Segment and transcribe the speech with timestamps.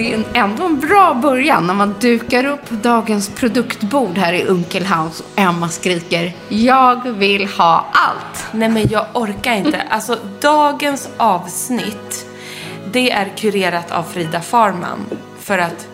[0.00, 4.82] Det är ändå en bra början när man dukar upp dagens produktbord här i Unkel
[4.82, 8.46] House och Emma skriker Jag vill ha allt.
[8.52, 9.82] Nej men jag orkar inte.
[9.90, 12.26] Alltså dagens avsnitt,
[12.92, 14.98] det är kurerat av Frida Farman.
[15.40, 15.88] För att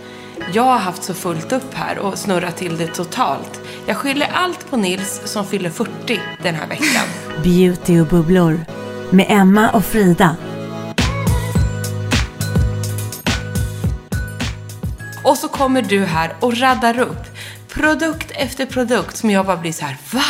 [0.53, 3.61] jag har haft så fullt upp här och snurrat till det totalt.
[3.87, 7.05] Jag skyller allt på Nils som fyller 40 den här veckan.
[7.43, 8.61] Beauty och bubblor
[9.11, 10.37] med Emma och Frida.
[15.59, 17.23] Kommer du här och raddar upp
[17.69, 20.25] produkt efter produkt som jag bara blir så här, va?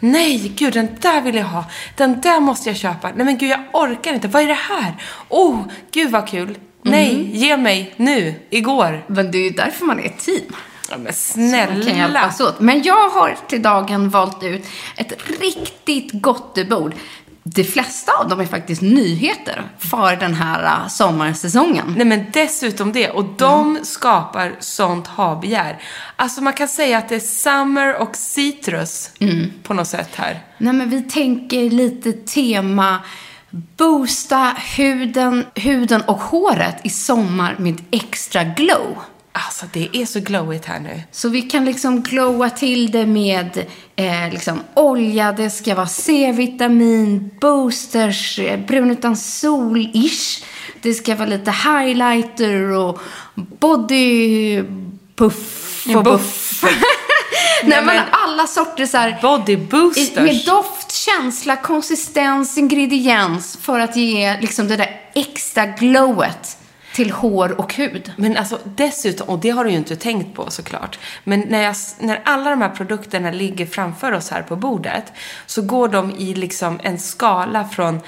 [0.00, 1.64] Nej, gud, den där vill jag ha.
[1.96, 3.10] Den där måste jag köpa.
[3.14, 4.28] Nej, men gud, jag orkar inte.
[4.28, 4.94] Vad är det här?
[5.28, 5.58] Oh,
[5.92, 6.58] gud vad kul.
[6.82, 9.04] Nej, ge mig nu, igår.
[9.06, 10.52] Men det är ju därför man är ett team.
[10.90, 11.98] Ja, men Så man kan snälla.
[11.98, 12.60] hjälpas åt.
[12.60, 16.94] Men jag har till dagen valt ut ett riktigt gottebord.
[17.44, 21.94] De flesta av dem är faktiskt nyheter för den här uh, sommarsäsongen.
[21.96, 23.10] Nej men dessutom det.
[23.10, 25.82] Och de skapar sånt habegär.
[26.16, 29.10] Alltså man kan säga att det är summer och citrus
[29.62, 30.40] på något sätt här.
[30.58, 32.98] Nej, men vi tänker lite tema
[33.76, 38.98] boosta huden, huden och håret i sommar med extra glow.
[39.34, 41.02] Alltså det är så glowigt här nu.
[41.10, 43.66] Så vi kan liksom glowa till det med
[43.96, 50.44] eh, liksom olja, det ska vara C-vitamin, boosters, eh, brun utan sol-ish.
[50.82, 53.00] Det ska vara lite highlighter och
[53.34, 54.62] body
[55.16, 56.64] puff och buff.
[57.64, 59.18] Nej, men alla sorter så här.
[59.22, 60.16] Body boosters.
[60.16, 66.58] Med doft, känsla, konsistens, ingrediens för att ge liksom det där extra glowet
[66.92, 68.12] till hår och hud.
[68.16, 71.76] Men alltså dessutom, och det har du ju inte tänkt på såklart, men när, jag,
[71.98, 75.12] när alla de här produkterna ligger framför oss här på bordet
[75.46, 78.00] så går de i liksom en skala från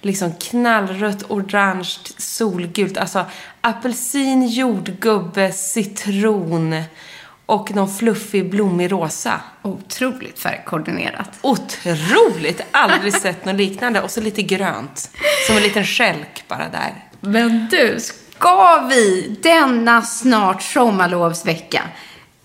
[0.00, 3.24] liksom knallrött, orange, solgult, alltså
[3.60, 6.82] apelsin, jordgubbe, citron
[7.46, 9.40] och någon fluffig, blommig rosa.
[9.62, 11.30] Otroligt färgkoordinerat.
[11.42, 12.60] Otroligt!
[12.70, 14.02] Aldrig sett något liknande.
[14.02, 15.10] Och så lite grönt.
[15.46, 17.04] Som en liten skälk bara där.
[17.20, 17.98] Men du,
[18.36, 21.82] ska vi denna snart sommarlovsvecka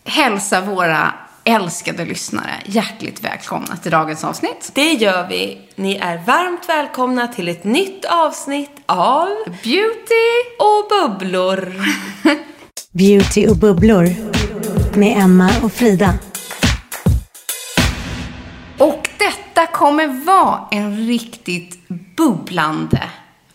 [0.06, 1.14] hälsa våra
[1.44, 4.72] älskade lyssnare hjärtligt välkomna till dagens avsnitt?
[4.74, 5.62] Det gör vi.
[5.76, 9.28] Ni är varmt välkomna till ett nytt avsnitt av
[9.64, 10.32] Beauty!
[10.60, 11.74] Och bubblor.
[12.92, 14.08] Beauty och bubblor
[14.98, 16.14] med Emma och Frida.
[18.78, 21.88] Och detta kommer vara en riktigt
[22.18, 23.02] bubblande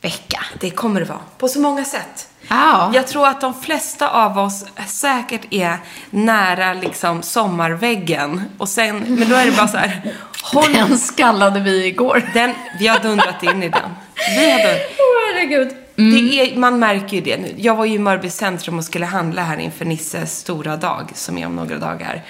[0.07, 0.41] vecka.
[0.61, 1.19] Det kommer det vara.
[1.39, 2.29] På så många sätt.
[2.49, 2.91] Ja.
[2.95, 5.77] Jag tror att de flesta av oss säkert är
[6.11, 8.43] nära liksom sommarväggen.
[8.59, 10.15] Och sen, men då är det bara så här.
[10.43, 12.31] Håll Den skallade vi igår.
[12.35, 13.91] den, vi har dundrat in i den.
[14.39, 14.81] Vi har dundrat.
[14.99, 15.69] Åh, herregud.
[15.97, 17.55] Det är, man märker ju det nu.
[17.57, 21.39] Jag var ju i Mörby centrum och skulle handla här inför Nisses stora dag, som
[21.39, 22.23] är om några dagar.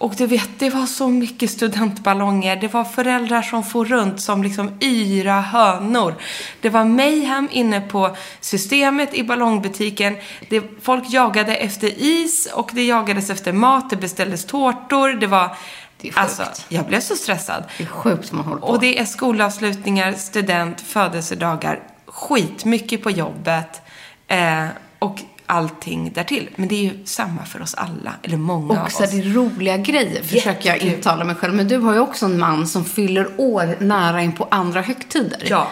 [0.00, 2.56] Och du vet, det var så mycket studentballonger.
[2.56, 6.14] Det var föräldrar som for runt som liksom yra hönor.
[6.60, 10.16] Det var mayhem inne på systemet i ballongbutiken.
[10.48, 13.90] Det, folk jagade efter is och det jagades efter mat.
[13.90, 15.08] Det beställdes tårtor.
[15.08, 15.56] Det var...
[16.00, 16.18] Det är sjukt.
[16.18, 17.64] alltså, jag blev så stressad.
[17.78, 18.66] Det är sjukt man håller på.
[18.66, 23.82] Och det är skolavslutningar, student, födelsedagar, skitmycket på jobbet.
[24.28, 24.66] Eh,
[24.98, 25.18] och
[25.48, 26.48] allting därtill.
[26.56, 29.12] Men det är ju samma för oss alla, eller många av Och så oss.
[29.12, 31.54] är det roliga grejer, försöker jag intala mig själv.
[31.54, 35.42] Men du har ju också en man som fyller år nära in på andra högtider.
[35.50, 35.68] Ja.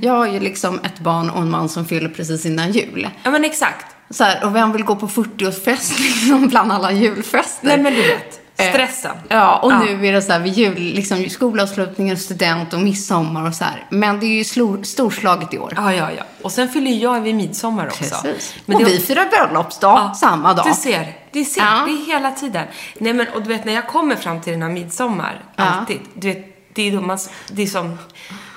[0.00, 3.08] Jag har ju liksom ett barn och en man som fyller precis innan jul.
[3.22, 3.86] ja, men exakt.
[4.10, 7.66] Så här, och vem vill gå på 40-årsfest liksom bland alla julfester?
[7.66, 8.40] Nej, men du vet.
[8.58, 9.16] Stressen.
[9.28, 9.78] Ja, och Ja.
[9.78, 13.86] nu är det så här vid jul, liksom skolavslutningen, student och midsommar och så här.
[13.90, 15.72] Men det är ju slor, storslaget i år.
[15.76, 16.22] Ja, ja, ja.
[16.42, 17.98] Och sen fyller jag vid midsommar också.
[18.22, 18.54] Precis.
[18.66, 20.66] Men och det- vi firar bröllopsdag samma dag.
[20.66, 21.82] Du ser, du ser, Ja.
[21.86, 22.66] det är hela tiden.
[22.98, 25.64] Nej men, och du vet när jag kommer fram till den här midsommar, Ja.
[25.64, 26.00] alltid.
[26.14, 27.18] Du vet, det är då man,
[27.52, 27.98] det är som,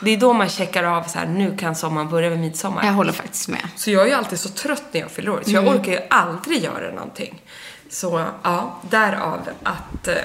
[0.04, 2.86] det är då man checkar av så här, nu kan sommaren börja vid midsommar.
[2.86, 3.62] Jag håller faktiskt med.
[3.76, 5.80] Så jag är ju alltid så trött när jag fyller år, så jag Mm.
[5.80, 7.42] orkar ju aldrig göra någonting.
[7.90, 10.16] Så ja, därav att eh,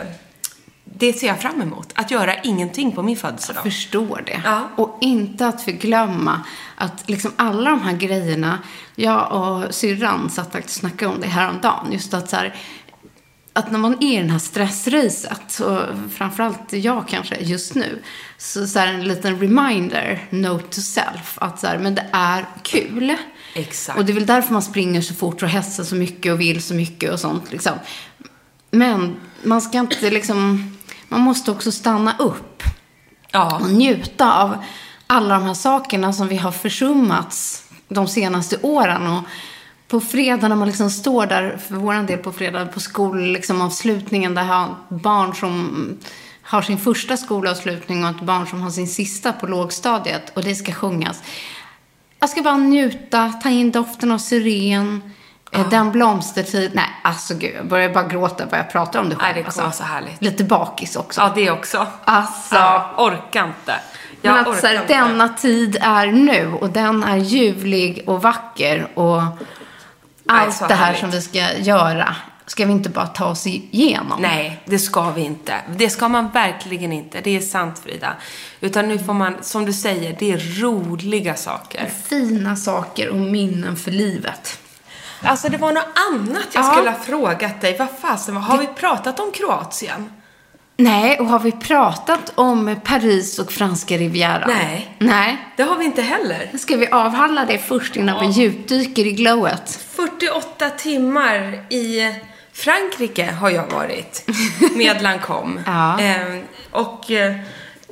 [0.84, 1.92] det ser jag fram emot.
[1.94, 3.62] Att göra ingenting på min födelsedag.
[3.62, 4.40] Förstår det.
[4.44, 4.68] Ja.
[4.76, 6.44] Och inte att förglömma
[6.76, 8.58] att liksom alla de här grejerna,
[8.94, 11.92] jag och syrran satt faktiskt och snackade om det häromdagen.
[11.92, 12.54] Just att så här,
[13.52, 15.80] att när man är i den här stressracet, och
[16.12, 18.02] framförallt jag kanske just nu,
[18.38, 22.46] så, så här en liten reminder, note to self, att så här, men det är
[22.62, 23.16] kul.
[23.54, 23.98] Exakt.
[23.98, 26.62] Och det är väl därför man springer så fort och hästar så mycket och vill
[26.62, 27.72] så mycket och sånt liksom.
[28.70, 30.70] Men man ska inte liksom,
[31.08, 32.62] man måste också stanna upp
[33.30, 33.56] Ja.
[33.62, 34.64] och njuta av
[35.06, 39.06] alla de här sakerna som vi har försummats de senaste åren.
[39.06, 39.22] Och
[39.88, 43.62] på fredag när man liksom står där, för vår del på fredag, på skolavslutningen liksom,
[43.62, 45.88] avslutningen, där har barn som
[46.42, 50.54] har sin första skolavslutning och ett barn som har sin sista på lågstadiet och det
[50.54, 51.22] ska sjungas.
[52.24, 55.12] Jag ska bara njuta, ta in doften av syren,
[55.52, 56.70] eh, den blomstertid.
[56.74, 59.34] Nej, alltså gud, jag börjar bara gråta vad jag pratar om det Nej, själv.
[59.34, 59.62] det kommer alltså.
[59.62, 60.22] vara så härligt.
[60.22, 61.20] Lite bakis också.
[61.20, 61.86] Ja, det också.
[62.04, 62.54] Alltså.
[62.54, 63.74] Ja, orkar inte.
[64.22, 64.94] Jag Men att orkar så här, inte.
[64.94, 69.22] denna tid är nu och den är ljuvlig och vacker och
[70.28, 71.00] allt så det här härligt.
[71.00, 72.16] som vi ska göra
[72.46, 74.20] ska vi inte bara ta oss igenom.
[74.22, 75.54] Nej, det ska vi inte.
[75.76, 77.20] Det ska man verkligen inte.
[77.20, 78.16] Det är sant, Frida.
[78.60, 81.90] Utan nu får man, som du säger, det är roliga saker.
[82.04, 84.58] Fina saker och minnen för livet.
[85.22, 86.72] Alltså, det var något annat jag Ja.
[86.72, 87.76] skulle ha frågat dig.
[87.78, 90.10] Vad fasen, har vi pratat om Kroatien?
[90.76, 94.50] Nej, och har vi pratat om Paris och franska rivieran?
[94.50, 94.96] Nej.
[94.98, 95.36] Nej.
[95.56, 96.50] Det har vi inte heller.
[96.58, 99.84] Ska vi avhandla det först innan vi djupdyker i glowet?
[99.90, 101.42] 48 timmar
[101.72, 102.14] i
[102.52, 104.24] Frankrike har jag varit
[104.76, 105.62] med Lancome.
[105.66, 106.00] Ja.
[106.00, 106.38] Eh,
[106.70, 107.36] och eh,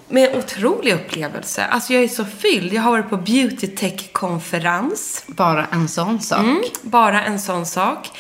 [0.08, 1.64] med otrolig upplevelse.
[1.64, 2.72] Alltså jag är så fylld.
[2.72, 5.24] Jag har varit på beauty tech-konferens.
[5.26, 6.40] Bara en sån sak.
[6.40, 8.10] Mm, bara en sån sak.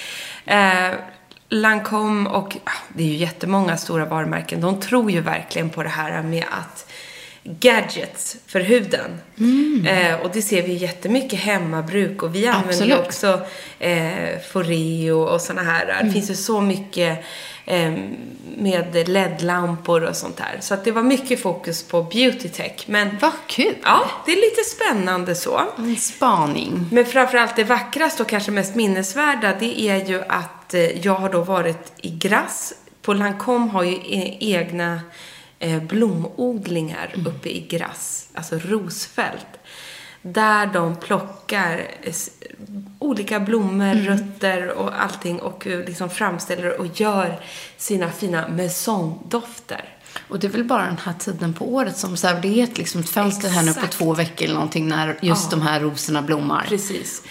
[0.44, 0.90] Eh,
[1.52, 5.88] Lancome och, ah, det är ju jättemånga stora varumärken, de tror ju verkligen på det
[5.88, 6.86] här med att
[7.44, 9.20] gadgets för huden.
[9.86, 12.98] Eh, och det ser vi jättemycket hemmabruk och vi använder Absolut.
[12.98, 13.40] också
[13.78, 16.02] eh, Foreo och såna här.
[16.04, 17.24] Det finns ju så mycket
[17.64, 17.92] eh,
[18.56, 20.58] med LED-lampor och sånt där.
[20.60, 22.72] Så att det var mycket fokus på beauty tech.
[22.86, 23.74] Men Vad kul!
[23.84, 25.62] ja, det är lite spännande så.
[25.78, 26.86] En spaning.
[26.92, 31.28] Men framförallt det vackraste och kanske mest minnesvärda, det är ju att eh, jag har
[31.32, 32.72] då varit i Grass.
[33.02, 35.00] På Lancome har ju e- egna
[35.58, 39.46] eh, blomodlingar uppe i Grass, alltså rosfält.
[40.22, 42.14] Där de plockar eh,
[42.98, 47.40] olika blommor, rötter och allting och eh, liksom framställer och gör
[47.76, 49.84] sina fina maisondofter.
[50.28, 52.64] Och det är väl bara den här tiden på året som så här, det är
[52.64, 53.92] ett, liksom ett fönster här nu på Exakt.
[53.92, 56.64] två veckor eller någonting när just de här rosorna blommar.
[56.68, 57.22] Precis.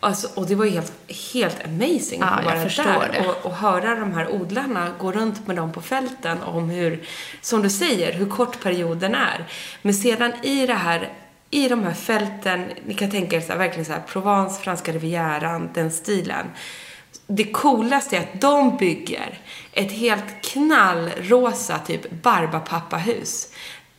[0.00, 0.92] Alltså, och det var ju helt,
[1.32, 3.28] helt amazing Ja, att vara där det.
[3.28, 7.02] och, och höra de här odlarna gå runt med dem på fälten om hur,
[7.40, 9.46] som du säger, hur kort perioden är.
[9.82, 11.12] Men sedan i det här,
[11.50, 14.92] i de här fälten, ni kan tänka er så här, verkligen så här Provence, franska
[14.92, 16.46] rivieran, den stilen.
[17.26, 19.38] Det coolaste är att de bygger
[19.72, 23.48] ett helt knallrosa typ barbapappahus.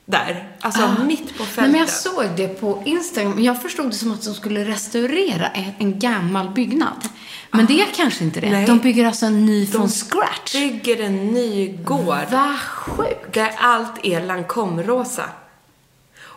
[0.06, 0.51] Där.
[0.62, 1.58] Alltså mitt på fältet.
[1.58, 1.62] Ah.
[1.62, 3.44] Nej, men jag såg det på Instagram.
[3.44, 7.10] Jag förstod det som att de skulle restaurera en, gammal byggnad.
[7.51, 8.50] Men det är kanske inte det.
[8.50, 8.66] Nej.
[8.66, 10.54] De bygger alltså en ny från scratch.
[10.54, 12.25] bygger en ny gård.
[12.32, 13.34] Vad sjukt.
[13.34, 15.24] Där allt är Lancome-rosa.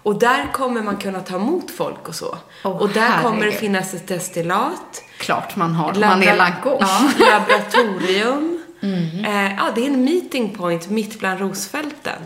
[0.02, 2.36] Och där kommer man kunna ta emot folk och så.
[2.64, 3.60] Åh, och där kommer det herregud.
[3.60, 5.02] finnas ett destillat.
[5.18, 5.92] Klart man har.
[5.92, 6.76] labra- Man är Lancome.
[6.80, 8.62] Ja, laboratorium.
[8.82, 9.24] Mm.
[9.24, 12.16] Eh, ja, det är en meeting point mitt bland rosfälten.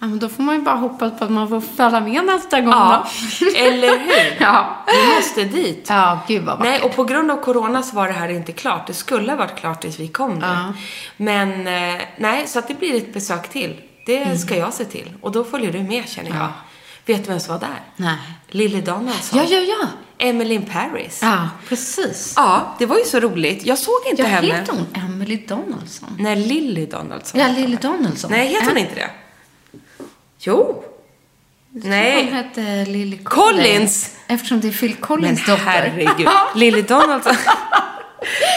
[0.00, 2.60] Ja, men då får man ju bara hoppas på att man får följa med nästa
[2.60, 3.06] gång Ja,
[3.40, 3.46] då.
[3.56, 4.36] eller hur?
[4.40, 4.84] Ja.
[4.86, 5.86] Vi måste dit.
[5.88, 6.70] Ja, gud vad vackert.
[6.72, 8.86] Nej, och på grund av corona så var det här inte klart.
[8.86, 10.46] Det skulle ha varit klart tills vi kom nu.
[10.46, 10.72] Ja.
[11.16, 13.80] Men eh, nej, så att det blir ett besök till.
[14.06, 15.12] Det ska jag se till.
[15.20, 16.36] Och då följer du med känner jag.
[16.36, 16.48] Mm.
[16.48, 16.67] Ja.
[17.08, 17.80] Vet du vem som var där?
[17.96, 18.16] Nej.
[18.48, 19.38] Lille Donaldsson.
[19.38, 19.86] Ja, ja, ja.
[20.18, 21.18] Emily in Paris.
[21.22, 22.32] Ja, precis.
[22.36, 23.66] Ja, det var ju så roligt.
[23.66, 24.54] Jag såg inte Jag henne.
[24.54, 26.16] heter hon Emily Donaldson?
[26.18, 27.40] Nej, Lily Donaldson.
[27.40, 28.30] Ja, Lily Donaldson.
[28.30, 29.10] Nej, heter hon inte det?
[30.40, 30.84] Jo.
[31.72, 32.24] Hon Nej.
[32.32, 33.64] hette Lily Collins.
[33.64, 34.10] Collins.
[34.26, 35.62] Eftersom det är Phil Men Collins dotter.
[35.64, 36.28] herregud.
[36.54, 37.36] Lily Donaldson.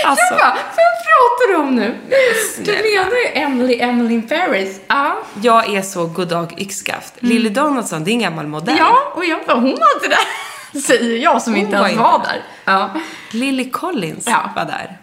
[0.06, 0.34] alltså.
[0.34, 1.98] Jag bara, vem pratar du om nu?
[2.64, 4.80] Du menar ju Emily, Emily in Paris.
[4.88, 5.18] Ja.
[5.42, 7.14] Jag är så goddag yxskaft.
[7.20, 8.70] Lily Donaldson, det är en gammal modell.
[8.76, 8.84] Mm.
[8.88, 10.82] Ja, och jag bara, hon var inte där.
[10.82, 12.44] Säger jag som Hon inte var ens var där.
[12.66, 12.90] Ja.
[13.32, 14.50] Lily Collins Ja.
[14.56, 14.98] var där.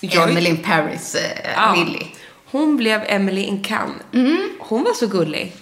[0.00, 1.74] Jag- Emily in Paris, eh, Ja.
[1.74, 2.06] Lily.
[2.50, 3.96] Hon blev Emily in Cannes.
[4.14, 4.50] Mm.
[4.58, 5.52] Hon var så gullig.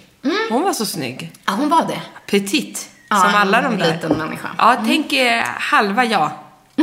[0.49, 1.31] Hon var så snygg.
[1.45, 2.01] Ja, hon var det.
[2.31, 2.89] Petit.
[3.09, 3.93] Ja, som alla en de där.
[3.93, 4.47] liten människa.
[4.57, 6.29] Ja, tänk eh, halva jag.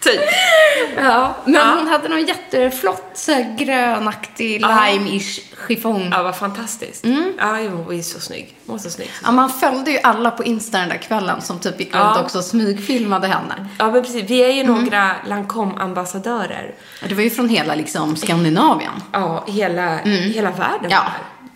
[0.12, 0.20] typ.
[0.96, 6.08] Ja, men hon hade någon jätteflott så här, grönaktig, lime-ish chiffong.
[6.12, 7.04] Ja, vad fantastiskt.
[7.04, 7.32] Mm.
[7.38, 8.56] Ja, hon var ju så snygg.
[8.66, 9.10] Hon var så snygg.
[9.24, 12.20] Ja, man följde ju alla på Insta den där kvällen som typ gick runt Ja.
[12.22, 13.68] också och smygfilmade henne.
[13.78, 14.30] Ja, men precis.
[14.30, 14.74] Vi är ju Mm.
[14.84, 16.74] några Lancome-ambassadörer.
[17.08, 18.92] Det var ju från hela liksom Skandinavien.
[19.12, 20.90] Ja, hela, hela världen Mm.
[20.90, 21.02] Ja.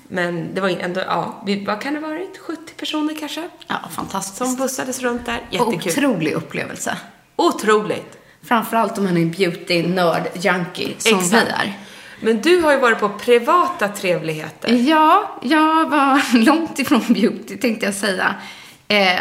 [0.09, 2.39] Men det var ändå, ja, vi, vad kan det ha varit?
[2.39, 3.49] 70 personer kanske?
[3.67, 4.37] Ja, fantastiskt.
[4.39, 5.41] Som bussades runt där.
[5.51, 5.93] Jättekul.
[5.93, 6.97] Otrolig upplevelse.
[7.37, 8.19] Otroligt.
[8.49, 11.47] Framförallt om man är beauty-nörd-junkie som Exakt.
[11.47, 11.79] vi är.
[12.21, 14.73] Men du har ju varit på privata trevligheter.
[14.73, 18.35] Ja, jag var långt ifrån beauty tänkte jag säga.
[18.89, 19.21] Eh,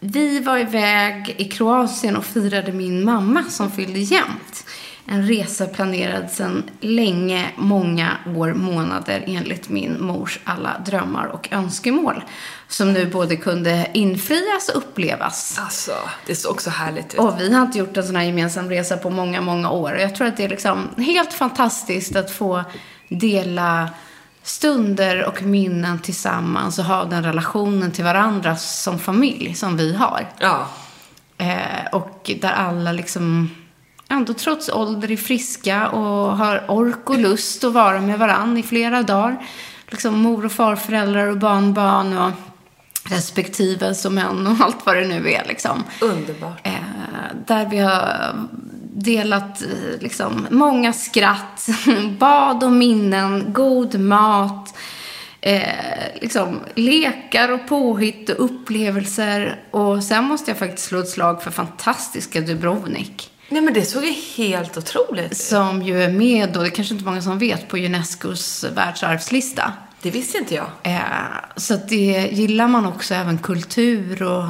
[0.00, 4.64] vi var iväg i Kroatien och firade min mamma som fyllde jämnt.
[5.06, 12.24] En resa planerad sedan länge, många år, månader enligt min mors alla drömmar och önskemål.
[12.68, 15.58] Som nu både kunde infrias och upplevas.
[15.62, 15.92] Alltså,
[16.26, 17.20] det såg också härligt ut.
[17.20, 19.92] Och vi har inte gjort en sån här gemensam resa på många, många år.
[19.92, 22.64] Och jag tror att det är liksom helt fantastiskt att få
[23.08, 23.88] dela
[24.42, 30.28] stunder och minnen tillsammans och ha den relationen till varandra som familj som vi har.
[30.38, 30.68] Ja.
[31.38, 33.50] Eh, och där alla liksom
[34.10, 38.62] ändå trots ålder är friska och har ork och lust att vara med varandra i
[38.62, 39.46] flera dagar.
[39.88, 42.30] Liksom mor och farföräldrar och barnbarn och
[43.04, 45.84] respektive som män och allt vad det nu är liksom.
[46.00, 46.66] Underbart.
[46.66, 46.72] Eh,
[47.46, 48.34] där vi har
[48.94, 51.68] delat eh, liksom, många skratt,
[52.18, 54.76] bad och minnen, god mat,
[55.40, 55.62] eh,
[56.20, 59.64] liksom, lekar och påhitt och upplevelser.
[59.70, 63.30] Och sen måste jag faktiskt slå ett slag för fantastiska Dubrovnik.
[63.52, 65.36] Nej, men det såg ju helt otroligt ut.
[65.38, 69.72] Som ju är med, och det är kanske inte många som vet, på Unescos världsarvslista.
[70.02, 70.66] Det visste inte jag.
[70.82, 71.00] Eh,
[71.56, 74.44] så att det, gillar man också även kultur och,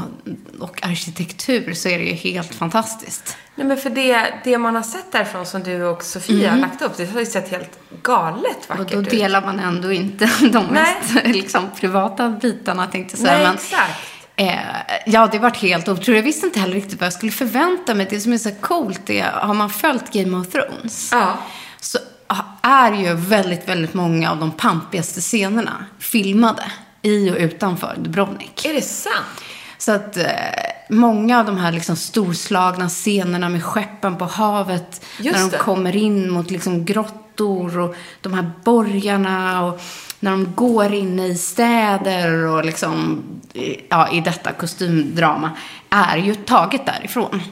[0.59, 3.37] och arkitektur så är det ju helt fantastiskt.
[3.55, 6.83] Nej, men för det, det man har sett därifrån som du och Sofia har lagt
[6.83, 9.11] upp, det har ju sett helt galet Och vackert då ut.
[9.11, 10.97] delar man ändå inte de Nej.
[11.01, 13.39] mest liksom, privata bitarna tänkte jag säga.
[13.39, 14.01] Nej, Men, exakt.
[14.49, 16.09] Eh, ja, det varit helt otroligt.
[16.09, 18.07] Jag visste inte heller riktigt vad jag skulle förvänta mig.
[18.11, 21.39] Det som är så coolt är, har man följt Game of Thrones Ja.
[21.81, 21.99] så
[22.63, 26.63] är ju väldigt, väldigt många av de pampigaste scenerna filmade
[27.03, 28.65] i och utanför Dubrovnik.
[28.65, 29.45] Är det sant?
[29.79, 30.25] Så att eh,
[30.89, 35.05] många av de här liksom storslagna scenerna med skeppen på havet.
[35.19, 35.59] Just när de det.
[35.59, 39.65] kommer in mot liksom grottor och de här borgarna.
[39.65, 39.81] Och
[40.21, 43.23] när de går inne i städer och liksom,
[43.89, 45.51] ja, i detta kostymdrama.
[45.91, 47.43] Är ju taget därifrån.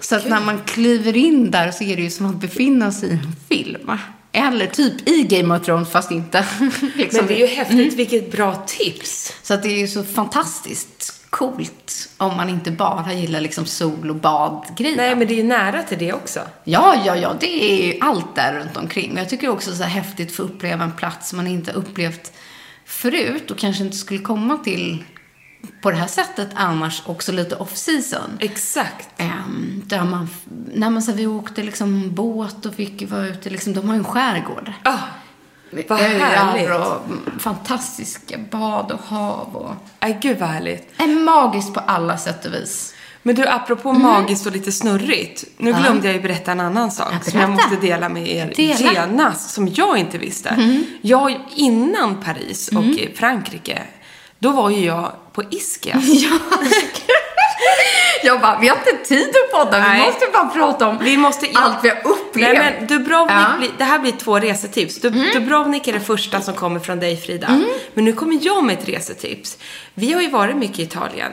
[0.00, 3.08] så att när man kliver in där så är det ju som att befinna sig
[3.08, 3.90] i en film.
[4.32, 6.46] Eller typ i Game of Thrones fast inte.
[6.94, 7.18] liksom.
[7.18, 9.34] Men det är ju häftigt, vilket bra tips.
[9.42, 14.10] Så att det är ju så fantastiskt coolt om man inte bara gillar liksom sol
[14.10, 14.96] och badgrejer.
[14.96, 16.40] Nej, men det är ju nära till det också.
[16.64, 19.12] Ja, ja, ja, det är ju allt där runt omkring.
[19.12, 22.32] Och jag tycker också så här häftigt att få uppleva en plats man inte upplevt
[22.84, 25.04] förut och kanske inte skulle komma till
[25.82, 28.38] på det här sättet annars också lite off season.
[28.38, 29.08] Exakt.
[29.16, 30.28] Ehm, där man,
[30.74, 33.94] när man så här, vi åkte liksom båt och fick vara ute, liksom, de har
[33.94, 34.72] ju en skärgård.
[34.82, 34.98] Ah,
[35.88, 36.70] vad härligt.
[36.70, 39.70] och mm, fantastiska bad och hav och...
[39.98, 40.88] Ay, gud vad härligt.
[41.00, 42.94] Är magiskt på alla sätt och vis.
[43.22, 45.44] Men du, apropå magiskt och lite snurrigt.
[45.56, 48.52] Nu glömde jag ju berätta en annan sak Ja, som jag måste dela med er
[48.56, 48.92] Dela.
[48.92, 50.78] genast, som jag inte visste.
[51.00, 53.82] Jag, innan Paris och Frankrike,
[54.38, 56.02] då var ju jag på Ischia.
[58.22, 60.00] Jag bara, vi har inte tid att podda, vi Nej.
[60.06, 62.58] måste bara prata om Vi måste, allt vi har upplevt.
[62.58, 63.46] Nej, men Dubrovnik, Ja.
[63.46, 63.58] Mm.
[63.58, 65.00] blir, det här blir två resetips.
[65.00, 67.60] Dub, Dubrovnik är det första som kommer från dig Frida.
[67.94, 69.58] Men nu kommer jag med ett resetips.
[69.94, 71.32] Vi har ju varit mycket i Italien.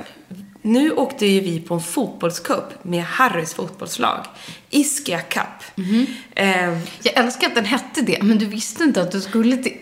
[0.62, 4.25] Nu åkte ju vi på en fotbollscup med Harrys fotbollslag.
[4.69, 5.77] Ischia Cup.
[5.77, 6.05] Mm.
[6.36, 9.77] Eh, Jag älskar att den hette det, men du visste inte att du skulle till,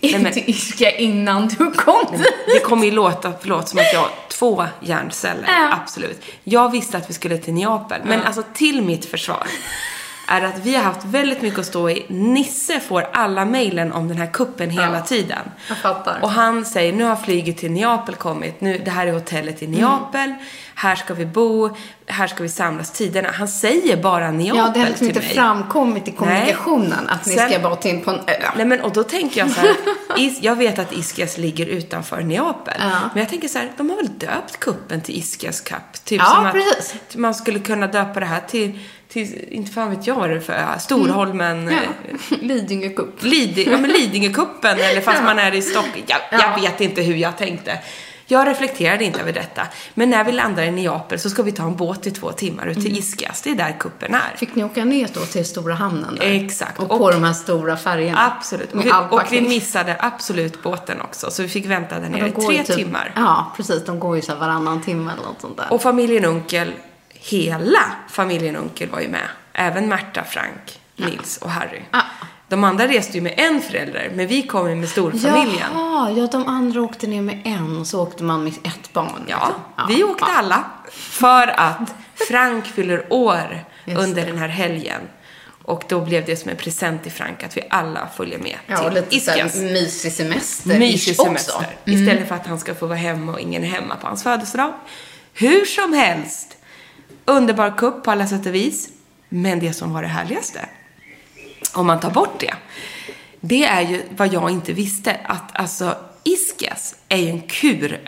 [0.00, 2.26] till men- till Ischia innan du kom dit.
[2.46, 5.44] Det kommer ju låta, förlåt, som att jag har två hjärnceller.
[5.46, 5.72] Ja.
[5.82, 6.22] Absolut.
[6.44, 8.00] Jag visste att vi skulle till Neapel.
[8.04, 9.46] Men alltså till mitt försvar
[10.26, 12.06] är att vi har haft väldigt mycket att stå i.
[12.08, 15.38] Nisse får alla mejlen om den här kuppen hela tiden.
[15.68, 16.18] jag fattar.
[16.22, 18.60] Och han säger, nu har flyget till Neapel kommit.
[18.60, 20.34] Nu, det här är hotellet i Neapel.
[20.74, 21.76] Här ska vi bo.
[22.06, 23.28] Här ska vi samlas tiderna.
[23.34, 25.34] Han säger bara Neapel Ja, det har liksom till inte mig.
[25.34, 28.32] framkommit i kommunikationen att ni Sen- ska bara till på en ö.
[28.56, 29.70] Nej men och då tänker jag så här,
[30.16, 32.74] Is, jag vet att Iskias ligger utanför Neapel.
[32.78, 32.90] Ja.
[33.12, 36.04] Men jag tänker så här, de har väl döpt kuppen till Iskias Cup?
[36.04, 36.94] Typ Ja, som att precis.
[37.16, 40.40] man skulle kunna döpa det här till, till inte fan vet jag vad det är
[40.40, 41.78] för Storholmen, Ja.
[42.30, 42.36] ja.
[42.40, 43.22] Lidingö Cup.
[43.22, 45.24] Liding, ja, men Lidingökuppen eller fast Ja.
[45.24, 46.04] man är i Stockholm.
[46.06, 46.38] Jag, Ja.
[46.56, 47.78] jag vet inte hur jag tänkte.
[48.26, 49.62] Jag reflekterade inte över detta.
[49.94, 52.66] Men när vi landar i Neapel så ska vi ta en båt i två timmar
[52.66, 52.98] ut till Mm.
[52.98, 53.42] Iskias.
[53.42, 54.36] Det är där kuppen är.
[54.36, 56.44] Fick ni åka ner då till stora hamnen där?
[56.44, 56.78] Exakt.
[56.78, 58.32] Och, Och- på de här stora färgerna?
[58.36, 58.72] Absolut.
[58.74, 61.30] Och vi, och vi missade absolut båten också.
[61.30, 63.12] Så vi fick vänta där nere i tre typ- timmar.
[63.16, 63.84] Ja, precis.
[63.84, 65.72] De går ju så varannan timme eller något sånt där.
[65.72, 66.72] Och familjen Unkel,
[67.24, 69.28] hela familjen Unkel var ju med.
[69.52, 71.80] Även Märta, Frank, Nils och Harry.
[71.90, 72.02] Ja.
[72.48, 75.68] De andra reste ju med en förälder, men vi kom ju med storfamiljen.
[75.74, 79.24] Jaha, ja de andra åkte ner med en och så åkte man med ett barn.
[79.26, 79.96] Ja, liksom.
[79.96, 80.38] vi åkte ja.
[80.38, 80.64] alla.
[80.90, 81.94] För att
[82.28, 84.28] Frank fyller år Just under det.
[84.28, 85.00] den här helgen.
[85.62, 88.78] Och då blev det som en present till Frank att vi alla följer med Ja,
[88.84, 89.52] och till lite Iskias.
[89.52, 91.24] såhär mysig semester Mysig också.
[91.24, 91.66] semester.
[91.84, 94.72] Istället för att han ska få vara hemma och ingen är hemma på hans födelsedag.
[95.34, 96.56] Hur som helst.
[97.24, 98.88] Underbar kupp på alla sätt och vis.
[99.28, 100.68] Men det som var det härligaste,
[101.74, 102.54] om man tar bort det,
[103.40, 105.14] det är ju vad jag inte visste.
[105.24, 107.98] Att alltså Iskias är ju en kurö.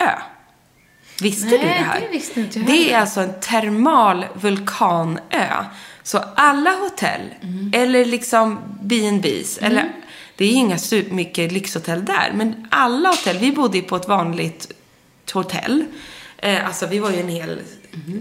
[1.22, 2.00] Visste Nej, du det här?
[2.00, 5.64] det visste inte jag Det är alltså en termal vulkanö.
[6.02, 7.70] Så alla hotell, Mm.
[7.74, 9.92] eller liksom B&B's, eller
[10.36, 14.08] det är inga su- mycket lyxhotell där, men alla hotell, vi bodde ju på ett
[14.08, 14.72] vanligt
[15.32, 15.84] hotell.
[16.38, 17.60] Eh, alltså vi var ju en hel,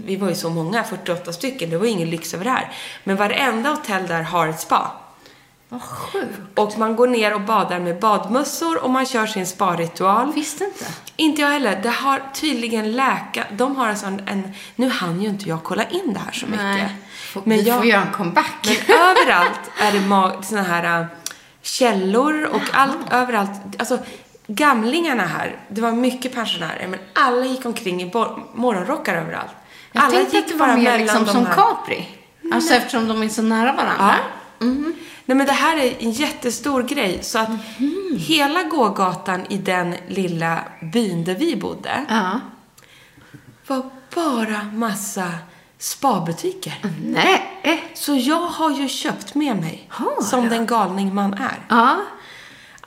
[0.06, 2.72] vi var ju så många, 48 stycken, det var ingen lyx över det här.
[3.04, 4.92] Men varenda hotell där har ett spa.
[5.68, 6.38] Vad sjukt.
[6.54, 10.32] Och man går ner och badar med badmössor och man kör sin sparritual.
[10.32, 10.84] Visste inte.
[11.16, 11.80] Inte jag heller.
[11.82, 13.44] Det har tydligen läka...
[13.52, 14.52] De har alltså en, en...
[14.76, 16.64] Nu hann ju inte jag kolla in det här så mycket.
[16.64, 16.96] Nej.
[17.32, 18.66] Får- Men vi jag, får göra en comeback.
[18.88, 21.06] men överallt är det ma- såna här äh,
[21.62, 23.50] källor och allt överallt.
[23.78, 23.98] Alltså,
[24.46, 28.12] gamlingarna här, det var mycket pensionärer, men alla gick omkring i
[28.54, 29.50] morgonrockar överallt.
[29.96, 32.08] Jag alla tänkte att det var mer liksom som Capri.
[32.52, 34.14] Alltså eftersom de är så nära varandra.
[34.58, 34.66] Ja.
[35.28, 37.18] Nej men det här är en jättestor grej.
[37.22, 38.16] Så att Mhm.
[38.18, 40.58] hela gågatan i den lilla
[40.92, 42.40] byn där vi bodde Ja.
[43.66, 43.82] var
[44.14, 45.24] bara massa
[45.78, 46.74] spabutiker.
[47.04, 47.82] Nej.
[47.94, 50.48] Så jag har ju köpt med mig, Har som du?
[50.48, 51.58] den galning man är.
[51.68, 51.96] Ja.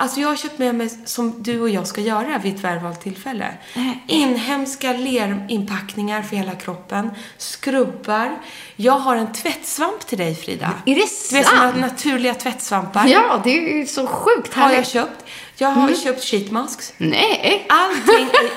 [0.01, 3.01] Alltså jag har köpt med mig, som du och jag ska göra vid ett välvalt
[3.01, 3.45] tillfälle.
[3.75, 3.91] Äh.
[4.07, 8.39] Inhemska lerinpackningar för hela kroppen, skrubbar.
[8.75, 10.73] Jag har en tvättsvamp till dig Frida.
[10.85, 11.77] Är det Du vet sant?
[11.79, 13.07] naturliga tvättsvampar.
[13.07, 14.87] Ja, det är så sjukt Har jag härligt.
[14.89, 15.25] köpt.
[15.57, 15.95] Jag har Mm.
[15.99, 16.93] köpt sheetmasks.
[16.97, 17.65] Nej.
[17.69, 18.49] Allting är...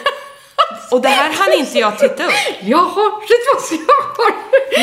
[0.90, 2.32] Och det här hann inte jag titta upp.
[2.60, 3.62] Jag har, vad jag
[4.16, 4.32] har?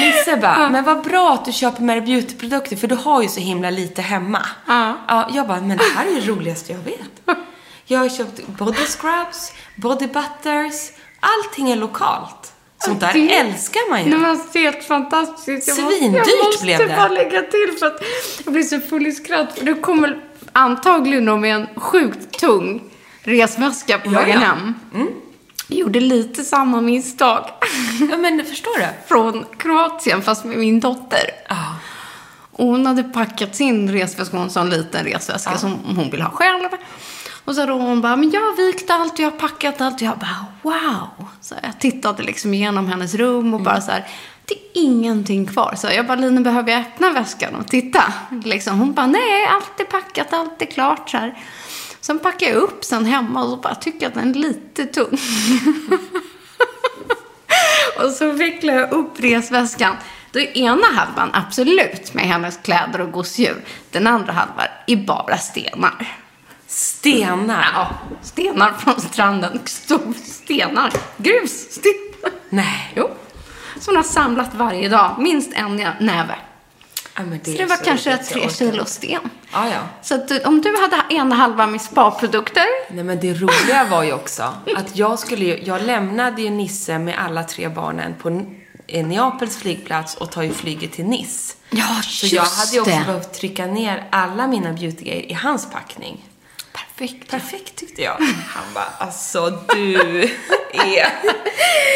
[0.01, 3.39] Nisse bara, men vad bra att du köper dig beautyprodukter för du har ju så
[3.39, 4.45] himla lite hemma.
[4.67, 4.93] Ja.
[5.07, 7.37] ja jag bara, men det här är det roligaste jag vet.
[7.85, 12.53] Jag har köpt body scrubs, body butters, allting är lokalt.
[12.85, 14.09] Sånt där Det- älskar man ju.
[14.11, 15.67] Det var helt fantastiskt.
[15.67, 16.87] Jag måste- Svindyrt jag måste blev det.
[16.95, 18.03] bara lägga till för att
[18.45, 19.57] jag blir så full i skratt.
[19.57, 22.83] För du kommer antagligen nog med en sjukt tung
[23.23, 24.47] resväska på Ja, vägen ja.
[24.47, 24.73] hem.
[25.69, 27.45] Jag gjorde lite samma misstag
[28.11, 28.85] Ja, men förstår du?
[29.07, 31.29] från Kroatien fast med min dotter.
[31.49, 31.75] Ja.
[32.51, 36.29] Och hon hade packat sin resväska, hon sa en liten resväska som hon vill ha
[36.29, 36.69] själv.
[37.45, 39.95] Och så då hon bara, men jag har vikt allt, jag har packat allt.
[39.95, 41.27] Och jag bara, wow.
[41.41, 44.07] Så jag tittade liksom igenom hennes rum och bara så här,
[44.45, 45.75] det är ingenting kvar.
[45.77, 48.13] Så jag bara, Line, behöver jag öppna väskan och titta?
[48.43, 48.79] Liksom.
[48.79, 51.09] Hon bara, nej, allt är packat, allt är klart.
[51.09, 51.37] Så här.
[52.01, 54.85] Sen packade jag upp sen hemma och så bara tycker jag att den är lite
[54.85, 55.17] tung.
[58.03, 59.95] Och så vecklar jag upp resväskan.
[60.31, 63.63] Då är ena halvan absolut med hennes kläder och gosedjur.
[63.91, 66.17] Den andra halvan är bara stenar.
[66.67, 67.67] Stenar.
[67.73, 67.89] Ja,
[68.21, 69.59] stenar från stranden.
[69.65, 70.93] Stor stenar.
[71.17, 71.71] Grus.
[71.71, 72.39] Stenar.
[72.49, 72.93] Nej.
[72.95, 73.09] Jo.
[73.79, 75.15] Som hon har samlat varje dag.
[75.19, 76.35] Minst en näve.
[77.19, 79.19] Ja, men Så det var så kanske tre kilo sten.
[79.53, 79.79] Ja, ja.
[80.01, 82.65] Så att om du hade ena halvan med spaprodukter.
[82.93, 84.43] Nej men det roliga var ju också
[84.77, 88.45] att jag skulle ju, jag lämnade ju Nisse med alla tre barnen på
[88.87, 91.55] eh, Neapels flygplats och tar ju flyget till Nice.
[91.69, 92.97] Ja, Så jag hade ju också det.
[93.05, 96.25] behövt trycka ner alla mina beautygrejer i hans packning.
[96.99, 97.31] Perfekt.
[97.31, 98.11] Perfekt tyckte jag.
[98.55, 100.29] Han bara, alltså du är...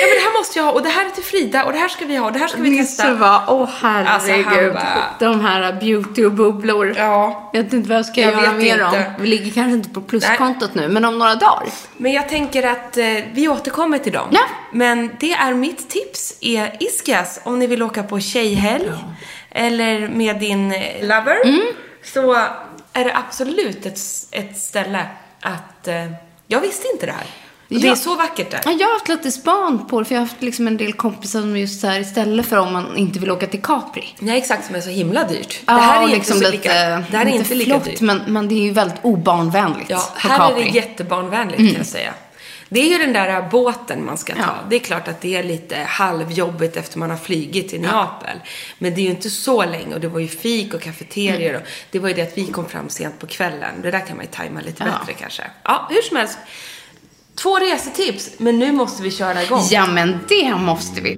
[0.02, 1.78] Ja men det här måste jag ha och det här är till Frida och det
[1.80, 3.14] här ska vi ha och det här ska vi Nisse testa.
[3.14, 4.74] var, åh Alltså, herregud.
[4.74, 6.94] bara- De här beauty och bubblor.
[6.98, 7.50] Ja.
[7.54, 9.04] Jag vet inte vad jag ska Jag göra med dem.
[9.20, 11.64] Vi ligger kanske inte på pluskontot nu, men om några dagar.
[11.98, 14.28] Men jag tänker att eh, vi återkommer till dem.
[14.32, 14.42] Ja.
[14.72, 18.92] Men det är mitt tips, är Iskas, om ni vill åka på tjejhelg
[19.52, 21.46] eller med din eh, lover.
[21.46, 21.62] Mm.
[22.04, 22.46] Så
[22.94, 24.00] är det absolut ett,
[24.32, 25.06] ett ställe
[25.42, 26.12] att, eh,
[26.48, 27.26] jag visste inte det här.
[27.70, 28.62] Och det är så vackert där.
[28.66, 30.94] Ja, Jag har haft lite span på det, för jag har haft liksom en del
[30.94, 34.16] kompisar som just så här istället för om man inte vill åka till Capri.
[34.20, 35.60] Nej, exakt, som är så himla dyrt.
[35.66, 36.74] Ja, det här är liksom inte så lite, lika,
[37.12, 38.02] det här är inte lika flott, dyrt.
[38.02, 40.62] Men, men det är ju väldigt obarnvänligt Ja, på här Capri.
[40.62, 42.14] är det jättebarnvänligt kan jag säga.
[42.74, 44.40] Det är ju den där båten man ska ta.
[44.42, 44.56] Ja.
[44.70, 48.38] Det är klart att det är lite halvjobbigt efter man har flygit till Neapel.
[48.78, 51.62] Men det är ju inte så länge och det var ju fik och kafeterior och
[51.92, 53.82] det var ju det att vi kom fram sent på kvällen.
[53.82, 55.00] Det där kan man ju tajma lite Ja.
[55.00, 55.44] bättre kanske.
[55.64, 56.38] Ja, hur som helst.
[57.36, 59.62] Två resetips, men nu måste vi köra igång.
[59.72, 61.18] Ja, men det måste vi.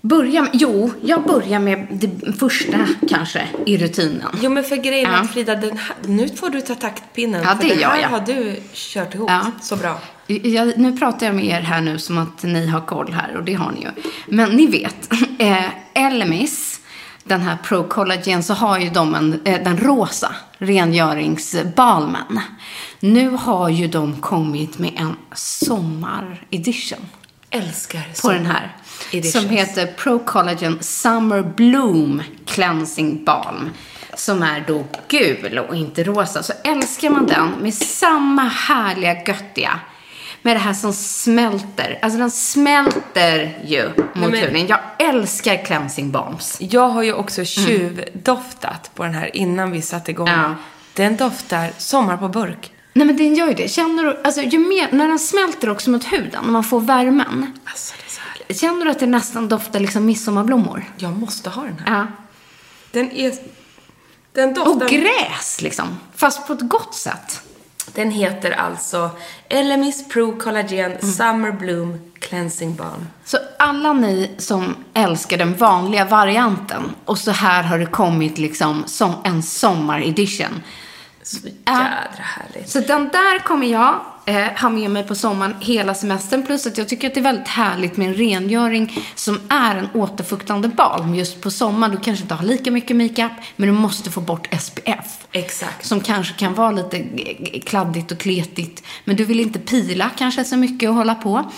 [0.00, 0.50] börjar med.
[0.52, 4.28] Jo, jag börjar med det första kanske i rutinen.
[4.42, 5.24] Jo, men för grejen Ja.
[5.24, 7.42] Frida, den här, nu får du ta taktpinnen.
[7.42, 8.08] Ja, för det det gör här jag.
[8.08, 9.42] har du kört ihop Ja.
[9.62, 9.98] så bra.
[10.26, 13.44] Jag, nu pratar jag med er här nu som att ni har koll här och
[13.44, 13.88] det har ni ju.
[14.26, 16.80] Men ni vet, eh, Elemis,
[17.24, 22.40] den här Pro Collagen, så har ju de en, eh, den rosa rengöringsbalmen.
[23.00, 27.06] Nu har ju de kommit med en sommaredition
[27.50, 28.76] Älskar på den här.
[29.12, 29.32] editions.
[29.44, 33.70] Som heter Pro Collagen Summer Bloom Cleansing Balm.
[34.14, 36.42] Som är då gul och inte rosa.
[36.42, 39.80] Så älskar man den med samma härliga göttiga.
[40.42, 41.98] Med det här som smälter.
[42.02, 44.66] Alltså den smälter ju mot men- huden.
[44.66, 46.56] Jag älskar cleansing balms.
[46.60, 50.28] Jag har ju också tjuvdoftat på den här innan vi satte igång.
[50.28, 50.54] Ja.
[50.94, 52.72] Den doftar sommar på burk.
[52.92, 53.68] Nej men den gör ju det.
[53.68, 57.58] Känner du, alltså ju mer, när den smälter också mot huden, när man får värmen.
[57.64, 58.60] Alltså, det är så härligt.
[58.60, 60.84] Känner du att det nästan doftar liksom midsommarblommor?
[60.96, 61.94] Jag måste ha den här.
[61.98, 62.06] Ja.
[62.92, 63.32] Den är...
[64.32, 64.88] Den Och doftar...
[64.88, 65.86] gräs liksom.
[66.16, 67.40] Fast på ett gott sätt.
[67.94, 69.10] Den heter alltså
[69.48, 71.12] Elemis Pro Collagen Mm.
[71.12, 73.06] Summer Bloom Cleansing Balm.
[73.24, 78.82] Så alla ni som älskar den vanliga varianten och så här har det kommit liksom
[78.86, 80.62] som en sommaredition.
[81.22, 82.68] Så jädra härligt.
[82.68, 86.46] Så den där kommer jag eh, ha med mig på sommaren hela semestern.
[86.46, 89.88] Plus att jag tycker att det är väldigt härligt med en rengöring som är en
[89.94, 91.94] återfuktande balm just på sommaren.
[91.94, 95.26] Du kanske inte har lika mycket makeup, men du måste få bort SPF.
[95.32, 95.86] Exakt.
[95.86, 97.04] Som kanske kan vara lite
[97.66, 98.82] kladdigt och kletigt.
[99.04, 101.50] Men du vill inte pila kanske så mycket och hålla på.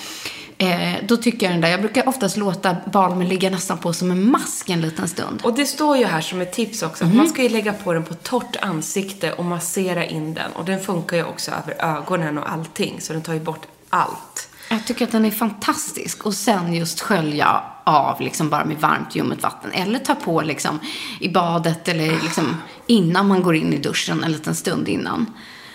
[0.62, 4.11] Eh, då tycker jag den där, jag brukar oftast låta balmen ligga nästan på som
[4.11, 5.40] en mask en liten stund.
[5.44, 7.11] Och det står ju här som ett tips också, Mhm.
[7.12, 10.53] att man ska ju lägga på den på torrt ansikte och massera in den.
[10.53, 14.48] Och den funkar ju också över ögonen och allting, så den tar ju bort allt.
[14.70, 16.27] Jag tycker att den är fantastisk.
[16.27, 19.72] Och sen just skölja av liksom bara med varmt ljummet vatten.
[19.72, 20.79] Eller ta på liksom
[21.20, 25.27] i badet eller liksom innan man går in i duschen en liten stund innan.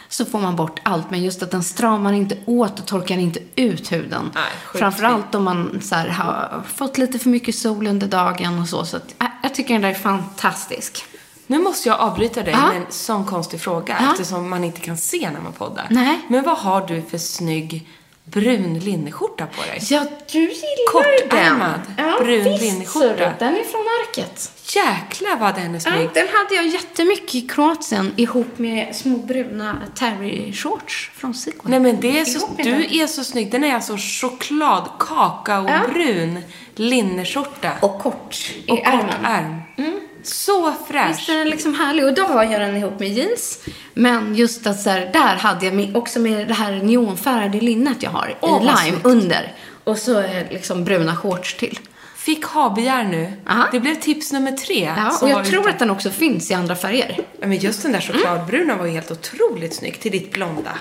[0.10, 1.12] Så får man bort allt.
[1.12, 4.32] Men just att den stramar inte åt och torkar inte ut huden.
[4.36, 4.44] Nej,
[4.80, 8.86] Framförallt om man så här, har fått lite för mycket sol under dagen och så.
[8.86, 11.06] Så att, äh, jag tycker den där är fantastisk.
[11.48, 14.12] Nu måste jag avbryta dig med en sån konstig fråga Ja.
[14.12, 15.88] eftersom man inte kan se när man poddar.
[15.90, 16.22] Nej.
[16.30, 17.88] Men vad har du för snygg
[18.32, 19.80] brun linneskjorta på dig?
[19.90, 22.08] Ja, du gillar Kortärmad, den.
[22.08, 23.34] Ja, brun visst, linneskjorta.
[23.40, 24.52] Den är från Arket.
[24.76, 26.10] Jäklar vad den är Ja, snygg.
[26.14, 31.62] den hade jag jättemycket i Kroatien ihop med små bruna terry-shorts från Sequin.
[31.64, 32.82] Nej men det är så, du den.
[32.84, 33.52] är så snygg.
[33.52, 36.40] Den är alltså choklad, kakaobrun
[36.76, 37.72] linneskjorta.
[37.82, 38.36] Och kort
[38.66, 39.26] i Och kort ärmen.
[39.26, 39.62] ärm.
[40.28, 41.30] Så Visst fräsch.
[41.30, 42.06] är den liksom härlig.
[42.06, 43.60] Och då har jag den ihop med jeans.
[43.94, 48.10] Men just att så här, där hade jag också med det här neonfärgade linnet jag
[48.10, 49.54] har Åh, i lime under.
[49.84, 51.80] Och så är liksom bruna shorts till.
[52.28, 53.34] Fick ha-begär nu.
[53.50, 53.68] Aha.
[53.72, 54.94] Det blev tips nummer tre.
[54.98, 55.70] Ja, och jag tror ute.
[55.70, 57.20] att den också finns i andra färger.
[57.40, 60.78] Ja, men just den där chokladbruna var ju helt otroligt snygg till ditt blonda.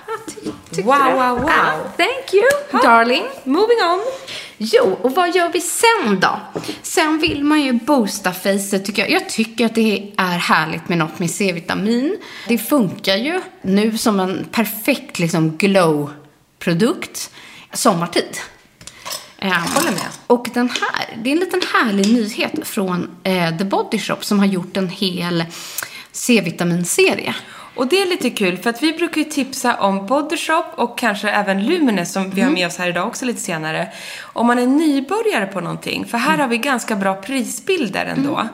[0.71, 1.51] Tyckte Wow, wow, wow.
[1.51, 3.23] Ja, thank you, darling.
[3.45, 4.01] Moving on.
[4.57, 6.41] Jo, och vad gör vi sen då?
[6.83, 9.11] Sen vill man ju boosta facet tycker jag.
[9.11, 12.17] Jag tycker att det är härligt med något med C-vitamin.
[12.49, 17.31] Det funkar ju nu som en perfekt liksom glow-produkt
[17.73, 18.39] sommartid.
[19.43, 20.09] Um, Håller med.
[20.27, 24.39] Och den här, det är en liten härlig nyhet från eh, The Body Shop som
[24.39, 25.45] har gjort en hel
[26.13, 27.35] C-vitaminserie.
[27.77, 30.99] Och det är lite kul för att vi brukar ju tipsa om Body Shop och
[30.99, 33.89] kanske även Lumines som vi har med oss här idag också lite senare.
[34.23, 36.07] Om man är nybörjare på någonting.
[36.07, 38.49] För här har vi ganska bra prisbilder ändå.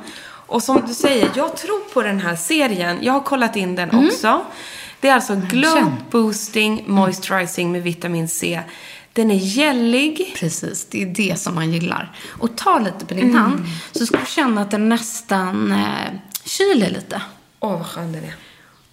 [0.46, 2.98] Och som du säger, jag tror på den här serien.
[3.02, 4.44] Jag har kollat in den också.
[5.00, 8.60] Det är alltså Glow Boosting Moisturizing med vitamin C.
[9.12, 10.34] Den är gällig.
[10.36, 12.12] Precis, det är det som man gillar.
[12.28, 16.12] Och ta lite på din hand så ska du känna att den nästan eh,
[16.44, 17.22] kyler lite.
[17.60, 18.34] Åh, vad skön den är.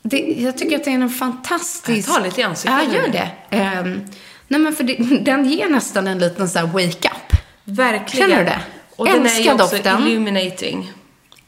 [0.02, 2.10] Det, jag tycker att det är en fantastisk...
[2.14, 3.32] Tar lite i ansiktet Ja, gör det.
[3.50, 4.02] Ehm,
[4.48, 7.38] nej, men för det, den ger nästan en liten så här wake-up.
[7.64, 8.30] Verkligen.
[8.30, 8.60] Känner du det?
[8.96, 10.08] Och den är ju Älskar också doften.
[10.08, 10.92] illuminating.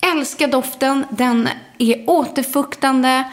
[0.02, 1.06] Älskar doften.
[1.10, 3.24] Den är återfuktande.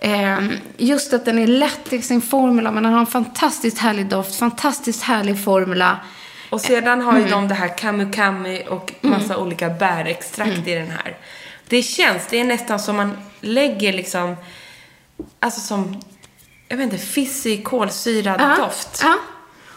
[0.00, 4.06] Ehm, just att den är lätt i sin formula, men den har en fantastiskt härlig
[4.08, 5.96] doft, fantastiskt härlig formula.
[6.50, 7.30] Och sedan har ju Mm.
[7.30, 10.68] de det här kamu kamu och massa olika bärextrakt Mm.
[10.68, 11.16] i den här.
[11.68, 14.36] Det känns, det är nästan som man lägger liksom,
[15.40, 16.00] alltså som,
[16.68, 19.00] jag vet inte, fissig kolsyrad Ja, doft.
[19.02, 19.14] Ja.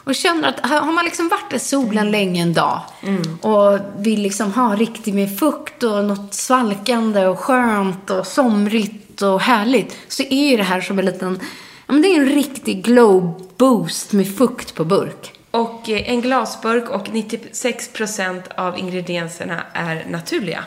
[0.03, 3.39] Och känner att har har man liksom varit i solen länge en dag Mm.
[3.41, 9.41] och vill liksom ha riktigt med fukt och något svalkande och skönt och somrigt och
[9.41, 11.39] härligt så är ju det här som en liten,
[11.87, 15.33] ja men det är en riktig glow boost med fukt på burk.
[15.51, 20.63] Och eh, en glasburk och 96% av ingredienserna är naturliga.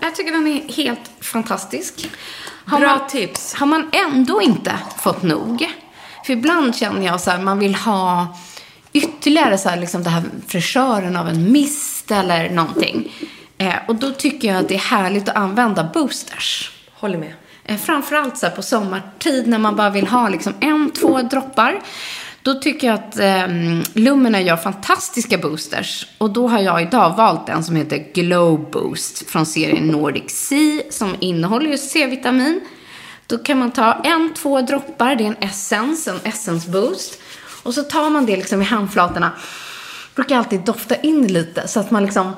[0.00, 2.10] Jag tycker den är helt fantastisk.
[2.66, 3.54] Har Bra man, tips.
[3.54, 5.68] Har man ändå inte fått nog,
[6.26, 8.36] för ibland känner jag så här, man vill ha
[8.92, 13.12] ytterligare så här, liksom det här fräschören av en mist eller någonting.
[13.58, 16.70] Eh, och då tycker jag att det är härligt att använda boosters.
[16.94, 17.34] Håller med.
[17.64, 21.80] Eh, framförallt så här på sommartid när man bara vill ha liksom en, två droppar.
[22.42, 23.48] Då tycker jag att eh,
[23.92, 26.06] Lumina gör fantastiska boosters.
[26.18, 30.82] Och då har jag idag valt en som heter Glow Boost från serien Nordic Sea
[30.90, 32.60] som innehåller just C-vitamin.
[33.26, 37.20] Då kan man ta en, två droppar, det är en essens, en essence boost.
[37.62, 39.32] Och så tar man det liksom i handflatorna.
[40.14, 42.32] Brukar alltid dofta in lite så att man liksom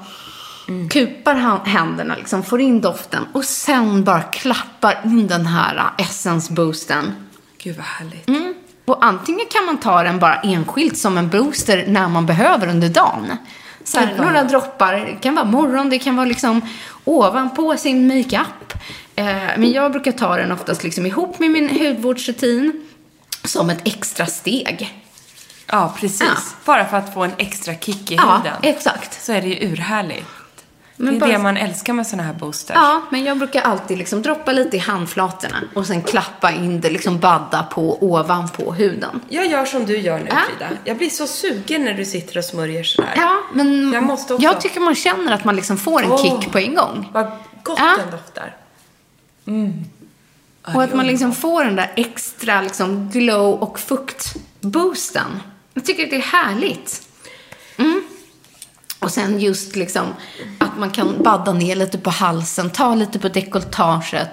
[0.90, 6.04] kupar han- händerna, liksom, får in doften och sen bara klappar in den här äh,
[6.06, 7.12] essence boosten.
[7.62, 8.28] Gud vad härligt.
[8.28, 8.54] Mm.
[8.84, 12.88] Och antingen kan man ta den bara enskilt som en booster när man behöver under
[12.88, 13.32] dagen.
[13.84, 16.60] Så här, några droppar, det kan vara morgon, det kan vara liksom
[17.04, 18.72] ovanpå sin makeup.
[19.16, 19.24] Eh,
[19.56, 22.86] men jag brukar ta den oftast liksom ihop med min hudvårdsrutin
[23.44, 25.02] som ett extra steg.
[25.66, 26.20] Ja, precis.
[26.22, 26.34] Ja.
[26.64, 28.56] Bara för att få en extra kick i Ja, huden.
[28.62, 29.22] exakt.
[29.24, 30.26] Så är det ju urhärligt.
[30.96, 32.74] Men det är bara- det man älskar med såna här boosters.
[32.76, 36.90] Ja, men jag brukar alltid liksom droppa lite i handflatorna och sen klappa in det,
[36.90, 39.20] liksom badda på ovanpå huden.
[39.28, 40.36] Jag gör som du gör nu, Ja.
[40.50, 40.70] Frida.
[40.84, 43.12] Jag blir så sugen när du sitter och smörjer sådär.
[43.16, 46.22] Ja, men Jag måste också- jag tycker man känner att man liksom får en Åh.
[46.40, 47.08] kick på en gång.
[47.12, 47.26] Vad
[47.62, 47.96] gott Ja.
[47.98, 48.56] den doftar.
[50.74, 55.42] Och att man liksom får den där extra liksom glow och fuktboosten.
[55.74, 57.02] Jag tycker att det är härligt.
[57.76, 58.02] Mm.
[58.98, 60.06] Och sen just liksom
[60.58, 64.28] att man kan badda ner lite på halsen, ta lite på dekolletaget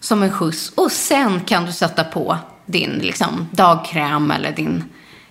[0.00, 0.72] som en skjuts.
[0.74, 4.84] Och sen kan du sätta på din liksom dagkräm eller din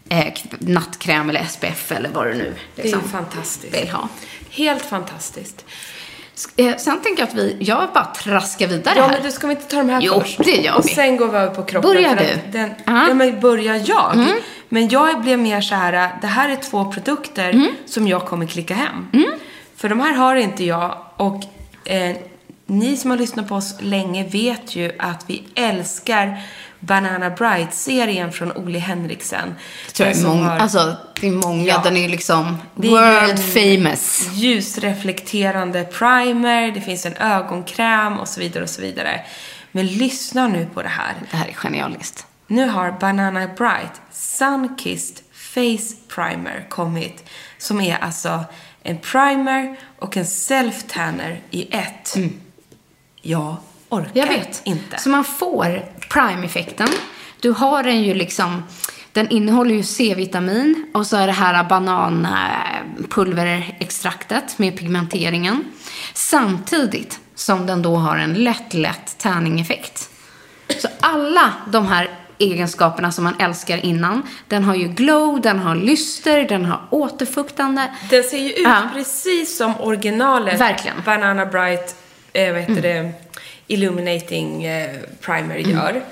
[0.09, 3.73] eh, nattkräm eller SPF eller vad du nu Det är liksom fantastiskt.
[3.73, 4.09] vill ha.
[4.49, 5.65] Helt fantastiskt.
[6.55, 9.11] Eh, sen tänker jag att vi, jag bara traskar vidare Ja, här.
[9.11, 10.37] men du ska vi inte ta de här Jo, först?
[10.43, 10.89] det gör Och vi.
[10.89, 11.91] sen går vi över på kroppen.
[11.91, 12.51] Börjar du?
[12.51, 12.91] Den, Ja.
[12.91, 13.07] Mm.
[13.07, 14.27] ja, men börjar jag?
[14.69, 17.67] Men jag blev mer så här, det här är två produkter Mm.
[17.85, 19.07] som jag kommer klicka hem.
[19.75, 21.43] För de här har inte jag och
[21.91, 22.15] eh,
[22.65, 26.41] ni som har lyssnat på oss länge vet ju att vi älskar
[26.79, 29.55] Banana Bright-serien från Olle Henriksen.
[29.93, 31.81] tror jag är många, har alltså det är många, Ja.
[31.83, 34.29] den är ju liksom Det world famous.
[34.33, 39.21] Ljusreflekterande primer, det finns en ögonkräm och så vidare och så vidare.
[39.71, 41.13] Men lyssna nu på det här.
[41.31, 42.25] Det här är genialiskt.
[42.47, 47.23] Nu har Banana Bright Sunkissed Face Primer kommit.
[47.57, 48.43] Som är alltså
[48.83, 52.15] en primer och en self-tanner i ett.
[53.21, 53.55] Jag
[53.89, 54.61] orkar Jag vet.
[54.63, 54.97] inte.
[54.99, 56.87] Så man får prime-effekten.
[57.39, 58.63] Du har den ju liksom,
[59.11, 65.63] den innehåller ju C-vitamin och så är det här bananpulverextraktet med pigmenteringen.
[66.13, 70.09] Samtidigt som den då har en lätt, lätt tanning-effekt.
[70.79, 74.23] Så alla de här egenskaperna som man älskar innan.
[74.47, 77.91] Den har ju glow, den har lyster, den har återfuktande.
[78.09, 78.81] Den ser ju ut Ja.
[78.93, 80.59] precis som originalet.
[80.61, 80.97] Verkligen.
[81.05, 81.95] Banana Bright,
[82.33, 83.11] eh, vad heter det,
[83.67, 86.03] Illuminating eh, Primer gör.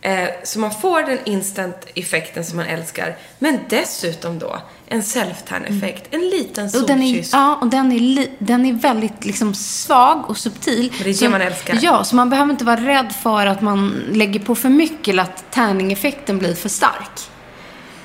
[0.00, 3.16] Eh, så man får den instant-effekten som man älskar.
[3.38, 6.04] Men dessutom då en self-tan-effekt.
[6.10, 7.30] En liten Och den är, solkyss.
[7.32, 10.92] ja, och den är, li, den är väldigt liksom svag och subtil.
[10.92, 11.78] Men det är det Så- man älskar.
[11.82, 15.22] Ja, så man behöver inte vara rädd för att man lägger på för mycket eller
[15.22, 17.20] att tanning-effekten blir för stark.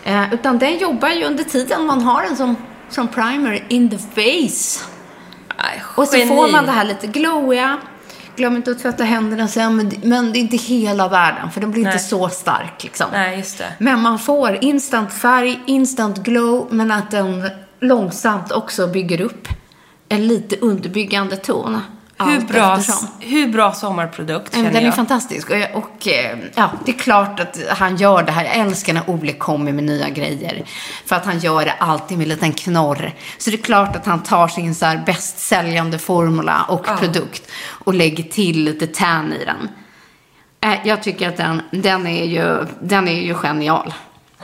[0.04, 2.56] Eh, utan den jobbar ju under tiden man har den som,
[2.90, 4.86] som primer in the face.
[5.58, 7.78] Nej, Och så får man det här lite glowiga.
[8.36, 11.72] Glöm inte att tvätta händerna sen, men, men det är inte hela världen, för den
[11.72, 11.94] blir Nej.
[11.94, 13.08] inte så stark liksom.
[13.12, 13.74] Nej, just det.
[13.78, 19.48] Men man får instant färg, instant glow, men att den långsamt också bygger upp
[20.10, 21.82] en lite underbyggande ton.
[22.20, 23.08] Hur bra, eftersom.
[23.20, 24.96] hur bra sommarprodukt känner Den är jag.
[24.96, 25.50] fantastisk.
[25.50, 28.44] Och, jag- och eh, ja, det är klart att han gör det här.
[28.44, 30.64] Jag älskar när Ole kommer med nya grejer.
[31.06, 33.14] För att han gör det alltid med en liten knorr.
[33.38, 37.52] Så det är klart att han tar sin så här bäst säljande formula och produkt
[37.66, 39.70] och lägger till lite tan i den.
[40.74, 43.94] Eh, Jag tycker att den, den, är ju, den är ju genial.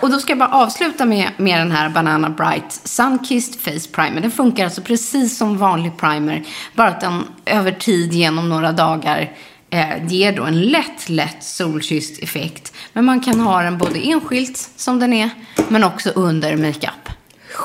[0.01, 4.21] Och då ska jag bara avsluta med, med den här Banana Bright Sunkissed Face Primer.
[4.21, 6.43] Den funkar alltså precis som vanlig primer.
[6.75, 9.31] Bara att den över tid genom några dagar
[9.69, 12.73] eh, ger då en lätt, lätt solkysst effekt.
[12.93, 15.29] Men man kan ha den både enskilt som den är,
[15.67, 17.09] men också under makeup.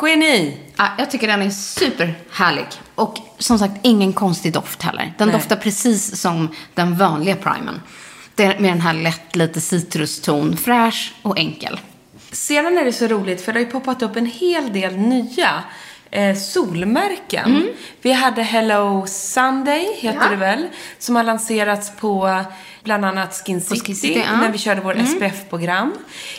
[0.03, 0.59] Geni!
[0.77, 2.67] Ja, jag tycker den är superhärlig.
[2.95, 5.15] Och som sagt, ingen konstig doft heller.
[5.19, 5.37] Den Nej.
[5.37, 7.81] doftar precis som den vanliga primern.
[8.37, 10.57] Med den här lätt, lite citruston.
[10.57, 11.79] Fräsch och enkel.
[12.35, 15.63] Sedan är det så roligt för det har ju poppat upp en hel del nya
[16.11, 17.69] eh, solmärken.
[18.03, 20.23] Vi hade Hello Sunday, heter Mm.
[20.25, 20.31] Ja.
[20.31, 20.69] det väl,
[20.99, 22.45] som har lanserats på
[22.83, 24.29] bland annat Skin City, Skin City, ja.
[24.29, 24.41] Mm.
[24.41, 25.93] när vi körde vår SPF-program.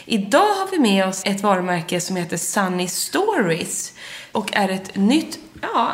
[0.06, 3.94] Idag har vi med oss ett varumärke som heter Sunny Stories
[4.32, 5.92] och är ett nytt, ja,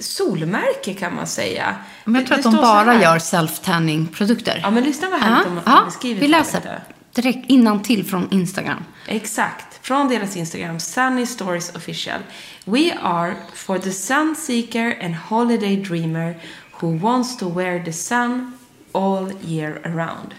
[0.00, 1.76] solmärke kan man säga.
[2.04, 3.02] Men jag Det- tror att det de står så bara här.
[3.02, 4.60] gör self-tanning-produkter.
[4.62, 6.80] Ja, men lyssna vad härligt de ja, har beskrivit vi här läser lite.
[7.16, 8.84] Direkt innan till från Instagram.
[9.06, 9.78] Exakt.
[9.86, 12.20] Från deras Instagram, Sunny Stories Official.
[12.64, 16.36] We are for the sun seeker and holiday dreamer
[16.80, 18.52] who wants to wear the sun
[18.92, 20.34] all year around.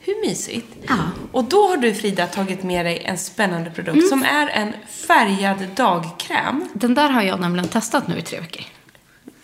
[0.00, 0.66] Hur mysigt?
[0.88, 0.96] Ja.
[1.32, 4.08] Och då har du Frida tagit med dig en spännande produkt Mm.
[4.08, 4.72] som är en
[5.06, 6.68] färgad dagkräm.
[6.74, 8.62] Den där har jag nämligen testat nu i tre veckor.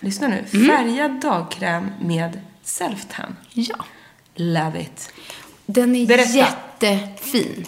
[0.00, 0.44] Lyssna nu.
[0.54, 0.66] Mm.
[0.76, 3.32] Färgad dagkräm med self-tan.
[3.52, 3.76] Ja.
[4.34, 5.12] Love it.
[5.66, 6.30] Den är Berätta.
[6.38, 7.66] jättefin.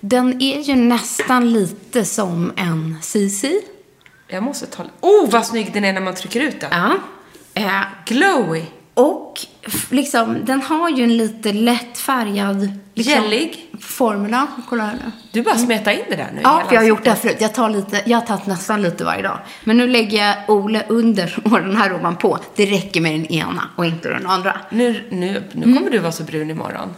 [0.00, 3.44] Den är ju nästan lite som en CC.
[4.28, 4.82] Jag måste ta...
[5.00, 6.70] Oh, vad snygg den är när man trycker ut den.
[6.72, 6.94] Ja.
[7.54, 8.62] Eh, Glowy.
[8.94, 9.40] Och
[9.90, 13.70] liksom, den har ju en lite lätt färgad liksom, Gällig.
[13.80, 14.46] formula.
[14.68, 15.10] Kolla här nu.
[15.32, 17.36] Du bara smetar in det där nu Ja, för jag har gjort det här förut.
[17.40, 19.38] Jag, tar lite, jag har tagit nästan lite varje dag.
[19.64, 22.38] Men nu lägger jag Ole under och den här ovanpå.
[22.56, 24.56] Det räcker med den ena och inte den andra.
[24.70, 25.76] Nu, nu, nu Mm.
[25.76, 26.94] kommer du vara så brun imorgon.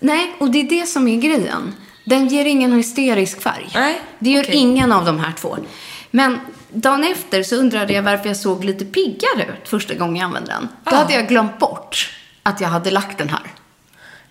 [0.00, 1.74] Nej, och det är det som är grejen.
[2.04, 3.68] Den ger ingen hysterisk färg.
[3.74, 4.54] Nej, Det gör okej.
[4.56, 5.56] ingen av de här två.
[6.10, 6.40] Men
[6.72, 10.50] dagen efter så undrade jag varför jag såg lite piggare ut första gången jag använde
[10.52, 10.68] den.
[10.84, 10.98] Då Ah.
[10.98, 12.10] hade jag glömt bort
[12.42, 13.40] att jag hade lagt den här.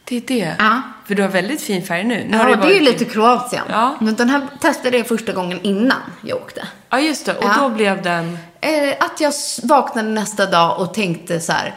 [0.03, 0.55] Det är det.
[0.59, 0.81] Ja.
[1.07, 2.27] För du har väldigt fin färg nu.
[2.29, 3.63] nu Ja, du det är ju lite Kroatien.
[3.69, 3.95] Ja.
[4.01, 6.67] Men den här testade jag första gången innan jag åkte.
[6.89, 7.33] Ja, just det.
[7.37, 7.55] Och Ja.
[7.61, 8.37] då blev den...
[8.61, 11.75] Eh, att jag vaknade nästa dag och tänkte så här.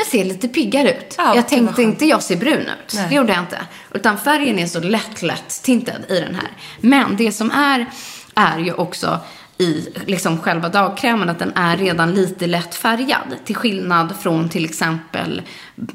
[0.00, 1.14] Jag ser lite piggare ut.
[1.18, 2.94] Ja, jag tänkte inte jag ser brun ut.
[2.94, 3.06] Nej.
[3.08, 3.58] Det gjorde jag inte.
[3.94, 6.50] Utan färgen är så lätt, lätt tintad i den här.
[6.80, 7.86] Men det som är,
[8.34, 9.20] är ju också
[9.58, 13.36] i liksom själva dagkrämen att den är redan lite lätt färgad.
[13.44, 15.42] Till skillnad från till exempel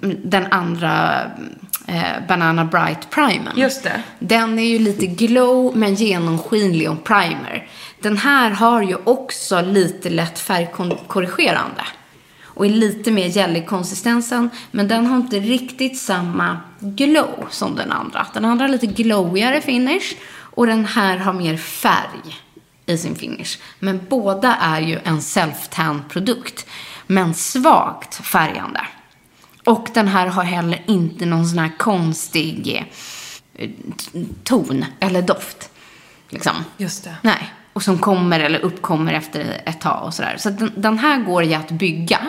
[0.04, 1.22] mm, den andra
[1.88, 3.54] eh, Banana Bright Primern.
[3.56, 4.02] Just det.
[4.20, 7.68] Den är ju lite glow men genomskinlig och primer.
[8.02, 11.84] Den här har ju också lite lätt färgkorrigerande.
[12.56, 14.50] Och är lite mer gällig i konsistensen.
[14.72, 18.28] Men den har inte riktigt samma glow som den andra.
[18.34, 20.16] Den andra har lite glowigare finish
[20.56, 22.40] och den här har mer färg
[22.86, 23.58] i sin finish.
[23.80, 26.66] Men båda är ju en self-tan-produkt,
[27.08, 28.82] men svagt färgande.
[29.66, 32.86] Och den här har heller inte någon sån här konstig
[33.54, 33.70] eh,
[34.44, 35.70] ton eller doft.
[36.30, 36.54] Liksom.
[36.78, 37.16] Just det.
[37.22, 37.54] Nej.
[37.74, 40.36] Och som kommer eller uppkommer efter ett tag och sådär.
[40.38, 42.20] Så att den, den här går ju att bygga.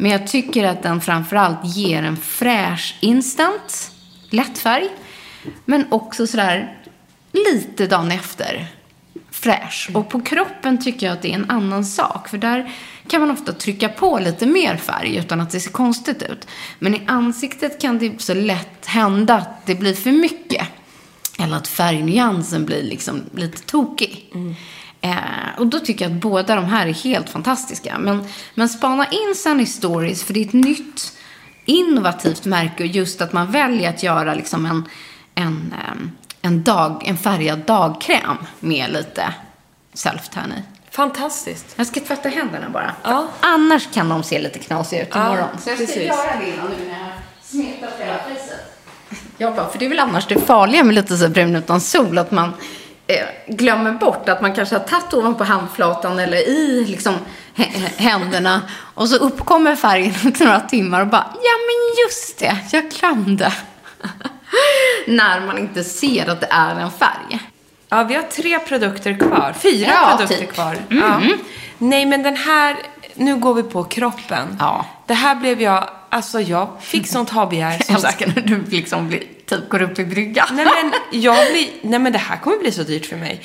[0.00, 3.90] Men jag tycker att den framförallt ger en fräsch instant,
[4.30, 4.88] lätt färg.
[5.64, 6.76] Men också sådär
[7.32, 8.66] lite dagen efter
[9.30, 9.90] fräsch.
[9.94, 12.28] Och på kroppen tycker jag att det är en annan sak.
[12.28, 12.72] För där
[13.08, 16.46] kan man ofta trycka på lite mer färg utan att det ser konstigt ut.
[16.78, 20.66] Men i ansiktet kan det så lätt hända att det blir för mycket.
[21.38, 24.30] Eller att färgnyansen blir liksom lite tokig.
[24.34, 24.54] Mm.
[25.00, 27.98] Eh, och då tycker jag att båda de här är helt fantastiska.
[27.98, 28.24] Men,
[28.54, 31.12] men spana in Sunny Stories, för det är ett nytt
[31.64, 32.82] innovativt märke.
[32.82, 34.88] Och just att man väljer att göra liksom en,
[35.34, 36.10] en, ehm,
[36.42, 39.34] en, dag, en färgad dagkräm med lite
[39.94, 40.62] self-tan i.
[40.90, 41.74] Fantastiskt.
[41.76, 42.94] Jag ska tvätta händerna bara.
[43.02, 43.26] Ja.
[43.40, 45.48] Annars kan de se lite knasiga ut Ja, imorgon.
[45.58, 46.02] Så jag ska precis.
[46.02, 47.08] göra det innan nu när jag
[47.42, 48.74] smetat hela fejset.
[49.38, 52.18] Jag bara, för det är väl annars det farliga med lite så brun utan sol,
[52.18, 52.54] att man eh,
[53.46, 57.14] glömmer bort att man kanske har tagit ovanpå handflatan eller i liksom
[57.56, 58.62] hä- händerna
[58.94, 63.52] och så uppkommer färgen efter några timmar och bara, ja men just det, jag glömde.
[65.06, 67.38] när man inte ser att det är en färg.
[67.88, 69.54] Ja, vi har tre produkter kvar.
[69.58, 70.52] Fyra Ja, produkter typ.
[70.54, 70.76] kvar.
[70.88, 71.20] Ja.
[71.78, 72.76] Nej, men den här,
[73.14, 74.56] nu går vi på kroppen.
[74.58, 74.86] Ja.
[75.06, 79.22] Det här blev jag, alltså jag fick sånt habegär som älskar när du liksom blir,
[79.46, 80.46] typ går upp i brygga.
[80.52, 83.42] Nej men, jag blir, nej men det här kommer bli så dyrt för mig.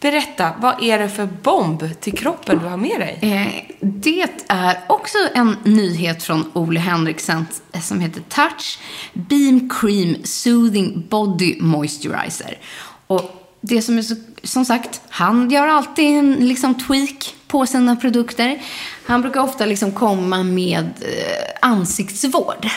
[0.00, 3.18] Berätta, vad är det för bomb till kroppen du har med dig?
[3.22, 8.78] Eh, det är också en nyhet från Ole Henriksen eh, som heter Touch
[9.12, 12.58] Beam Cream Soothing Body Moisturizer.
[13.06, 17.96] Och det som är så, som sagt, han gör alltid en liksom tweak på sina
[17.96, 18.62] produkter.
[19.06, 22.68] Han brukar ofta liksom komma med eh, ansiktsvård.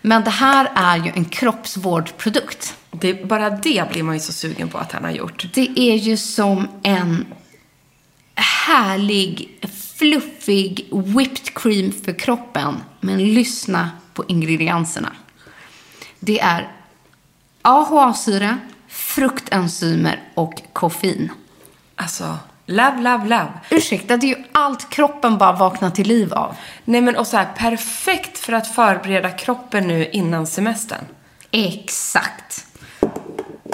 [0.00, 2.74] Men det här är ju en kroppsvårdprodukt.
[2.90, 5.46] Det, bara det blir man ju så sugen på att han har gjort.
[5.54, 7.26] Det är ju som en
[8.34, 9.58] härlig,
[9.98, 12.76] fluffig whipped cream för kroppen.
[13.00, 15.12] Men lyssna på ingredienserna.
[16.20, 16.72] Det är
[17.62, 18.58] AHA-syra,
[19.14, 21.32] fruktenzymer och koffein.
[21.96, 22.36] Alltså,
[22.66, 23.48] love, love, love.
[23.70, 26.56] Ursäkta, det är ju allt kroppen bara vaknar till liv av.
[26.84, 31.04] Nej men och så här, perfekt för att förbereda kroppen nu innan semestern.
[31.50, 32.66] Exakt.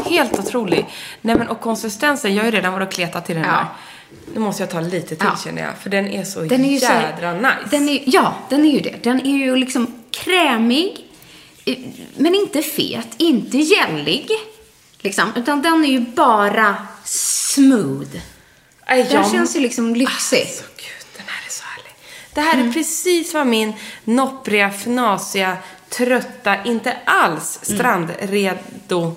[0.06, 0.86] Helt otrolig.
[1.20, 3.48] Nej men och konsistensen, jag har ju redan varit och kletat i den Ja.
[3.50, 3.66] här.
[4.34, 5.36] Nu måste jag ta lite till Ja.
[5.44, 7.56] känner jag, för den är så Den är ju så jädra nice.
[7.70, 9.02] Den är, ja, den är ju det.
[9.02, 11.04] Den är ju liksom krämig,
[11.64, 11.78] eh,
[12.16, 14.28] men inte fet, inte gällig.
[15.00, 18.16] Liksom, utan den är ju bara smooth.
[18.84, 20.40] Aj, Den jag- känns ju liksom lyxig.
[20.40, 21.92] Alltså, gud, den här är så härlig.
[22.34, 22.68] Det här Mm.
[22.68, 23.72] är precis vad min
[24.04, 25.56] noppriga, fnasiga,
[25.88, 27.78] trötta, inte alls Mm.
[27.78, 29.14] strandredo,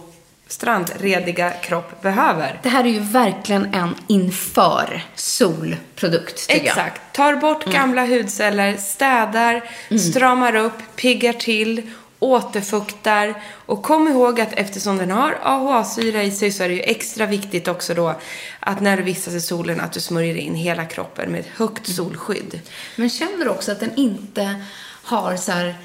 [0.47, 2.59] strandrediga kropp behöver.
[2.63, 6.77] Det här är ju verkligen en inför solprodukt, tycker jag.
[6.77, 6.85] Mm.
[6.87, 7.01] Exakt.
[7.15, 9.63] Tar bort gamla hudceller, städar,
[10.11, 11.91] stramar upp, piggar till,
[12.21, 13.43] återfuktar.
[13.65, 17.25] Och kom ihåg att eftersom den har AHA-syra i sig så är det ju extra
[17.25, 18.15] viktigt också då
[18.59, 21.87] att när du vistas i solen att du smörjer in hela kroppen med ett högt
[21.87, 21.95] Mm.
[21.95, 22.59] solskydd.
[22.95, 24.55] Men känner du också att den inte
[25.03, 25.75] har så här...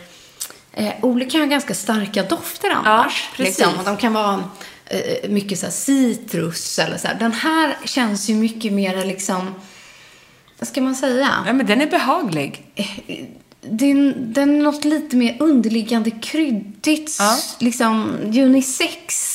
[0.73, 3.31] Eh, olika har ganska starka dofter annars.
[3.37, 3.59] precis.
[3.59, 4.45] Liksom, de kan vara
[4.87, 7.15] eh, mycket så här citrus eller så här.
[7.15, 9.55] Den här känns ju mycket mer liksom...
[10.59, 11.31] Vad ska man säga?
[11.47, 12.63] Ja, men den är behaglig.
[13.71, 17.17] Den, den är något lite mer underliggande kryddigt.
[17.19, 17.37] Ja.
[17.59, 19.33] Liksom unisex.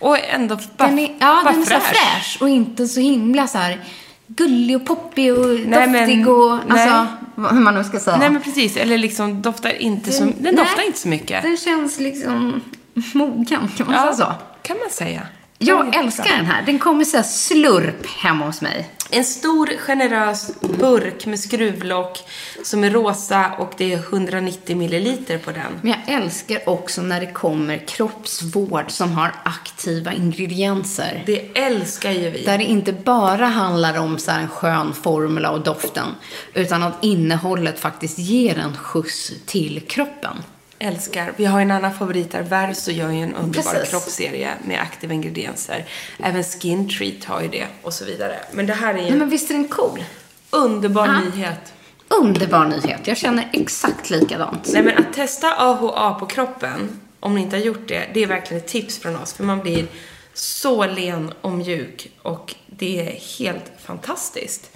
[0.00, 3.00] Och ändå bara, Den är, ja, bara den är så här fräsch och inte så
[3.00, 3.84] himla så här
[4.26, 6.58] gullig och poppig och Nej, men- doftig och...
[6.68, 6.88] nej.
[6.88, 8.16] Alltså, vad- hur man nu ska säga.
[8.16, 11.42] Nej men precis, eller liksom doftar inte så, den nej, doftar inte så mycket.
[11.42, 12.60] Den känns liksom
[13.14, 13.46] mogen,
[13.76, 14.34] kan man säga så?
[14.62, 15.22] kan man säga.
[15.58, 16.62] Jag Den är älskar den här.
[16.66, 18.88] Den kommer så här slurp hemma hos mig.
[19.16, 22.18] En stor generös burk med skruvlock
[22.62, 25.80] som är rosa och det är 190 milliliter på den.
[25.82, 31.22] Men jag älskar också när det kommer kroppsvård som har aktiva ingredienser.
[31.26, 32.44] Det älskar ju vi.
[32.44, 36.08] Där det inte bara handlar om så här en skön formula och doften,
[36.54, 40.36] utan att innehållet faktiskt ger en skjuts till kroppen.
[40.78, 41.32] Älskar.
[41.36, 42.42] Vi har en annan favorit där.
[42.42, 43.90] Verso gör ju en underbar Precis.
[43.90, 45.84] kroppsserie med aktiva ingredienser.
[46.18, 48.36] Även Skin Treat har ju det och så vidare.
[48.52, 50.04] Men det här är ju Nej, en men visst är den cool?
[50.50, 51.20] underbar Ja.
[51.20, 51.72] nyhet.
[52.08, 53.06] underbar nyhet.
[53.06, 54.70] Jag känner exakt likadant.
[54.72, 58.26] Nej men att testa AHA på kroppen, om ni inte har gjort det, det är
[58.26, 59.32] verkligen ett tips från oss.
[59.32, 59.86] För man blir
[60.34, 64.70] så len och mjuk och det är helt fantastiskt.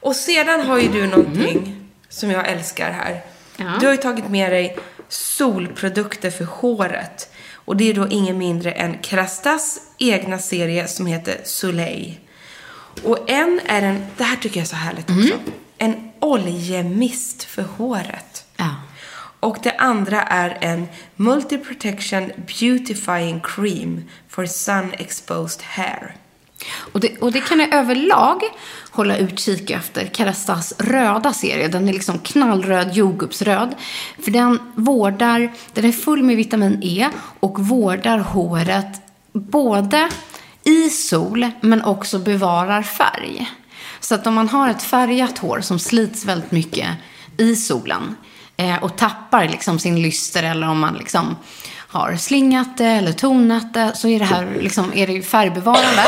[0.00, 3.20] Och sedan har ju du någonting som jag älskar här.
[3.56, 3.72] Ja.
[3.80, 4.78] Du har ju tagit med dig
[5.10, 7.30] solprodukter för håret.
[7.52, 12.18] Och det är då ingen mindre än Krastas egna serie som heter Soleil.
[13.04, 15.38] Och en är en, det här tycker jag är så härligt också,
[15.78, 18.44] en oljemist för håret.
[18.56, 18.74] Ja.
[19.40, 26.16] Och det andra är en Multi-Protection Beautifying Cream for Sun Exposed Hair.
[26.70, 28.42] Och det, och det kan jag överlag
[28.90, 30.10] hålla utkik efter.
[30.12, 31.68] Kerastas röda serie.
[31.68, 33.74] Den är liksom knallröd, jordgubbsröd.
[34.22, 37.08] För den vårdar, den är full med vitamin E
[37.40, 39.02] och vårdar håret
[39.32, 40.08] både
[40.64, 43.50] i sol men också bevarar färg.
[44.00, 46.88] Så att om man har ett färgat hår som slits väldigt mycket
[47.36, 48.16] i solen
[48.56, 51.36] eh, och tappar liksom sin lyster eller om man liksom
[51.90, 56.02] har slingat det eller tonat det så är det här liksom, är det färgbevarande.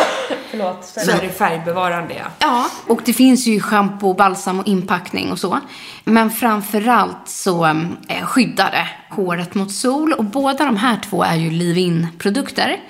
[0.50, 0.84] Förlåt.
[0.84, 2.24] Så är det färgbevarande ja.
[2.38, 5.58] Ja, och det finns ju shampoo, balsam och inpackning och så.
[6.04, 7.64] Men framförallt så
[8.08, 10.12] eh, skyddar det håret mot sol.
[10.12, 12.80] Och båda de här två är ju leave-in-produkter.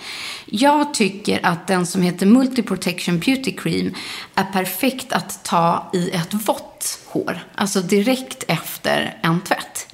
[0.47, 3.95] Jag tycker att den som heter Multi-Protection Beauty Cream
[4.35, 7.39] är perfekt att ta i ett vått hår.
[7.55, 9.92] Alltså direkt efter en tvätt.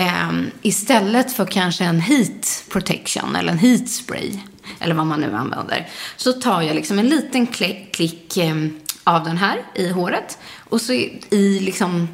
[0.00, 4.32] Ehm, istället för kanske en heat protection eller en heat spray.
[4.80, 5.88] Eller vad man nu använder.
[6.16, 10.38] Så tar jag liksom en liten klick, klick ehm, av den här i håret.
[10.68, 12.08] Och så i, i liksom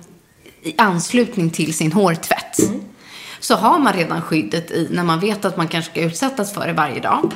[0.63, 2.57] i anslutning till sin hårtvätt.
[3.41, 6.67] Så har man redan skyddet i när man vet att man kanske ska utsättas för
[6.67, 7.33] det varje dag.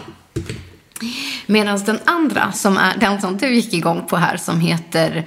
[1.47, 5.27] Medan den andra, som är den som du gick igång på här, som heter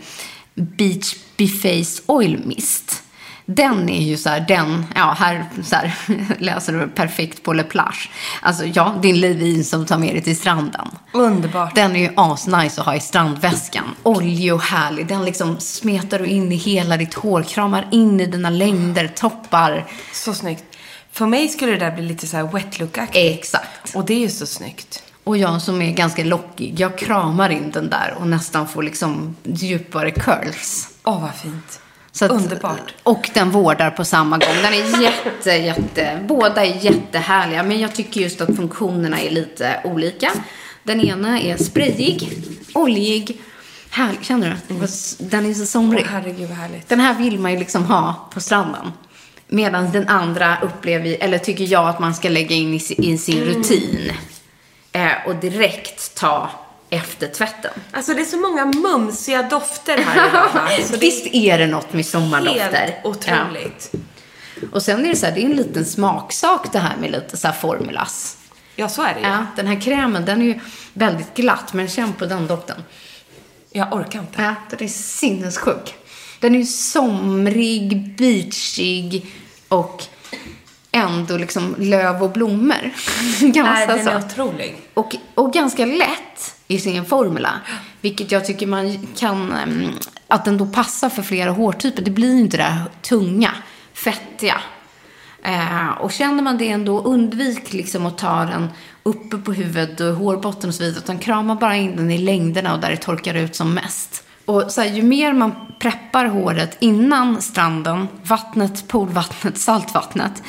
[0.54, 3.03] Beach Beface Oil Mist.
[3.46, 5.94] Den är ju så här, den, ja här så här,
[6.39, 8.10] läser du perfekt på Le Plage.
[8.41, 10.88] Alltså ja, din Levin som tar med dig till stranden.
[11.12, 11.76] Underbart.
[11.76, 13.96] Den är ju asnice att ha i strandväskan.
[14.04, 15.08] Oljig och härlig.
[15.08, 19.86] Den liksom smetar du in i hela ditt hår, kramar in i dina längder, toppar.
[20.14, 20.64] Så snyggt.
[21.12, 23.39] För mig skulle det där bli lite så här wet look-aktigt.
[23.39, 23.96] Exakt.
[23.96, 25.04] Och det är ju så snyggt.
[25.24, 29.36] Och jag som är ganska lockig, jag kramar in den där och nästan får liksom
[29.44, 30.89] djupare curls.
[31.04, 31.80] Åh, vad fint.
[32.22, 32.93] Att, Underbart.
[33.03, 34.55] Och den vårdar på samma gång.
[34.64, 37.64] Den är jätte, jätte, båda är jättehärliga.
[37.64, 40.32] Men jag tycker just att funktionerna är lite olika.
[40.84, 42.30] Den ena är sprayig,
[42.74, 43.41] oljig,
[43.89, 44.20] härlig.
[44.24, 44.76] Känner du?
[45.26, 46.03] Den är så somrig.
[46.05, 46.89] Åh, herregud vad härligt.
[46.89, 48.91] Den här vill man ju liksom ha på stranden.
[49.47, 53.18] Medan den andra upplever, eller tycker jag att man ska lägga in i, si- i
[53.18, 54.11] sin rutin.
[54.91, 56.49] Eh, och direkt ta
[56.94, 57.72] efter tvätten.
[57.91, 60.50] Alltså det är så många mumsiga dofter här idag.
[60.54, 60.68] va?
[60.86, 62.62] Så det Visst är det något med sommardofter?
[62.72, 63.89] helt otroligt.
[63.91, 64.00] Ja.
[64.72, 67.38] Och sen är det så här, det är en liten smaksak det här med lite
[67.38, 68.38] så här formulas.
[68.76, 69.26] Ja, så är det ju.
[69.28, 70.60] Ja, den här krämen, den är ju
[70.94, 72.84] väldigt glatt, men känn på den doften.
[73.72, 74.41] Jag orkar inte.
[74.41, 75.96] Ja, den är sinnessjuk.
[76.39, 79.26] Den är ju somrig, beachig
[79.68, 80.04] och
[80.91, 82.76] ändå liksom löv och blommor.
[83.41, 84.28] ganska Nej, den är så.
[84.28, 84.76] otrolig.
[84.94, 87.52] Och, och ganska lätt i sin formula.
[88.02, 89.92] Vilket jag tycker man kan, mm,
[90.28, 92.02] att den då passar för flera hårtyper.
[92.02, 93.52] Det blir inte det där tunga,
[93.94, 94.62] fettiga.
[95.44, 98.70] Eh, och känner man det ändå, undvik liksom att ta den
[99.04, 101.00] uppe på huvudet och hårbotten och så vidare.
[101.00, 104.24] Utan krama bara in den i längderna och där det torkar ut som mest.
[104.46, 110.44] Och så här, ju mer man preppar håret innan stranden, vattnet, poolvattnet, saltvattnet,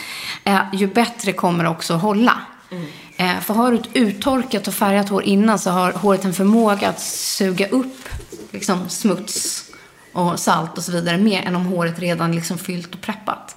[0.44, 2.40] eh, ju bättre kommer det också att hålla.
[2.70, 6.88] Mm för har du ett uttorkat och färgat hår innan så har håret en förmåga
[6.88, 8.08] att suga upp
[8.50, 9.64] liksom, smuts
[10.12, 13.56] och salt och så vidare mer än om håret redan liksom fyllt och preppat.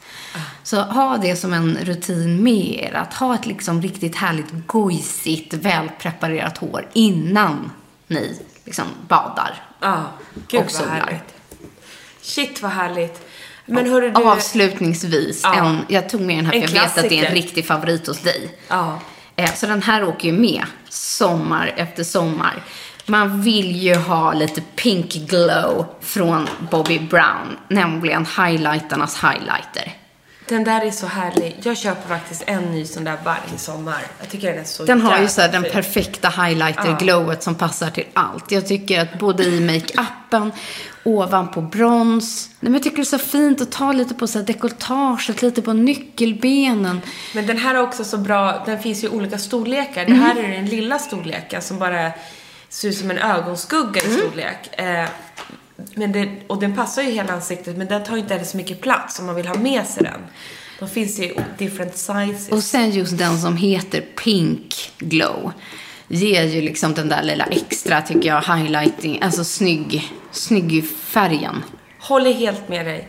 [0.63, 2.93] Så ha det som en rutin med er.
[2.95, 7.71] Att ha ett liksom riktigt härligt gojsigt, välpreparerat hår innan
[8.07, 9.63] ni liksom badar.
[9.81, 10.03] Ja,
[10.47, 10.89] gud Och vad solar.
[10.91, 11.33] härligt.
[12.21, 13.27] Shit vad härligt.
[13.65, 14.23] Men hörru du.
[14.23, 15.55] Avslutningsvis, Ja.
[15.55, 18.07] en, jag tog med den här för jag vet att det är en riktig favorit
[18.07, 18.57] hos dig.
[18.67, 18.87] Ja.
[18.93, 18.97] Eh,
[19.38, 22.63] Eh, så den här åker ju med sommar efter sommar.
[23.05, 29.93] Man vill ju ha lite pink glow från Bobby Brown, nämligen highlightarnas highlighter.
[30.49, 31.55] Den där är så härlig.
[31.63, 34.01] Jag köper faktiskt en ny sån där varje sommar.
[34.19, 38.05] Jag tycker den är så Den har ju så den perfekta highlighter-glowet som passar till
[38.13, 38.51] allt.
[38.51, 40.51] Jag tycker att både i makeupen,
[41.03, 42.49] ovanpå brons.
[42.49, 45.41] Nej, men jag tycker det är så fint att ta lite på så här dekolletaget,
[45.41, 47.01] lite på nyckelbenen.
[47.33, 50.03] Men den här är också så bra, den finns ju i olika storlekar.
[50.05, 50.19] Mm.
[50.19, 52.11] Det här är den lilla storleken som bara
[52.69, 54.13] ser ut som en ögonskugga Mm.
[54.13, 54.79] i storlek.
[54.79, 55.05] Eh,
[55.95, 58.57] men det, och den passar ju hela ansiktet, men den tar ju inte heller så
[58.57, 60.21] mycket plats om man vill ha med sig den.
[60.80, 62.49] Då finns det ju different sizes.
[62.49, 65.51] Och sen just den som heter Pink Glow
[66.07, 71.63] ger ju liksom den där lilla extra, tycker jag, highlighting, alltså snygg, snygg färgen.
[72.07, 73.07] Håller helt med dig.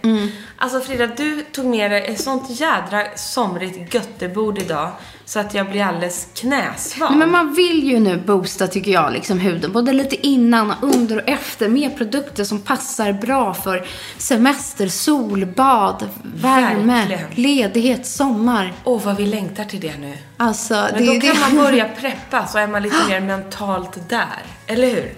[0.57, 4.91] Alltså Frida, du tog med dig ett sånt jädra somrigt göttebord idag
[5.25, 7.17] så att jag blir alldeles knäsvag.
[7.17, 9.73] Men man vill ju nu boosta, tycker jag, liksom huden.
[9.73, 11.69] Både lite innan, under och efter.
[11.69, 13.87] Med produkter som passar bra för
[14.19, 17.27] semester, solbad, värme, Verkligen.
[17.35, 18.73] ledighet, sommar.
[18.85, 20.13] Åh, vad vi längtar till det nu.
[20.37, 21.41] Alltså, Men det då kan det.
[21.41, 24.43] man börja preppa så är man lite mer mentalt där.
[24.67, 25.15] Eller hur?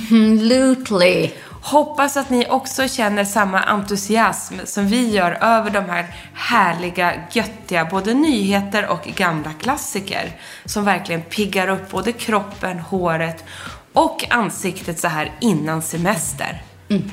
[0.00, 1.30] Absolutely.
[1.62, 7.84] Hoppas att ni också känner samma entusiasm som vi gör över de här härliga, göttiga,
[7.84, 10.32] både nyheter och gamla klassiker.
[10.64, 13.44] Som verkligen piggar upp både kroppen, håret
[13.92, 16.62] och ansiktet så här innan semester.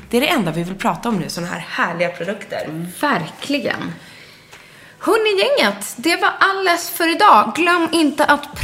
[0.10, 2.88] Det är det enda vi vill prata om nu, sådana här härliga produkter.
[3.02, 3.94] Verkligen.
[5.08, 7.52] Hörni gänget, det var alles för idag.
[7.56, 8.62] Glöm inte att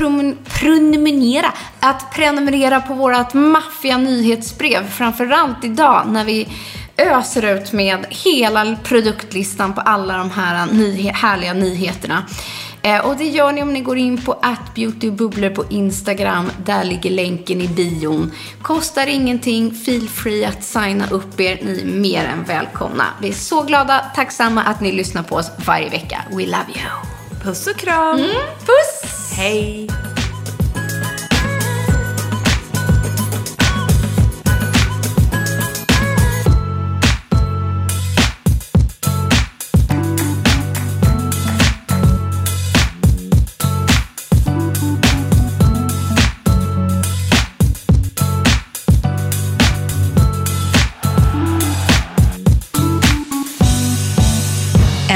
[0.59, 4.89] prenumerera, att prenumerera på vårt maffiga nyhetsbrev.
[4.89, 6.47] Framförallt idag när vi
[6.97, 12.23] öser ut med hela produktlistan på alla de här ny härliga nyheterna.
[12.83, 16.51] Eh, och det gör ni om ni går in på attbeautybubblor på Instagram.
[16.65, 18.31] Där ligger länken i bion.
[18.61, 19.71] Kostar ingenting.
[19.71, 21.59] Feel free att signa upp er.
[21.63, 23.05] Ni är mer än välkomna.
[23.21, 26.21] Vi är så glada, tacksamma att ni lyssnar på oss varje vecka.
[26.29, 27.13] We love you.
[27.43, 28.17] Puss och kram!
[28.59, 29.33] Puss!
[29.37, 29.89] Hej!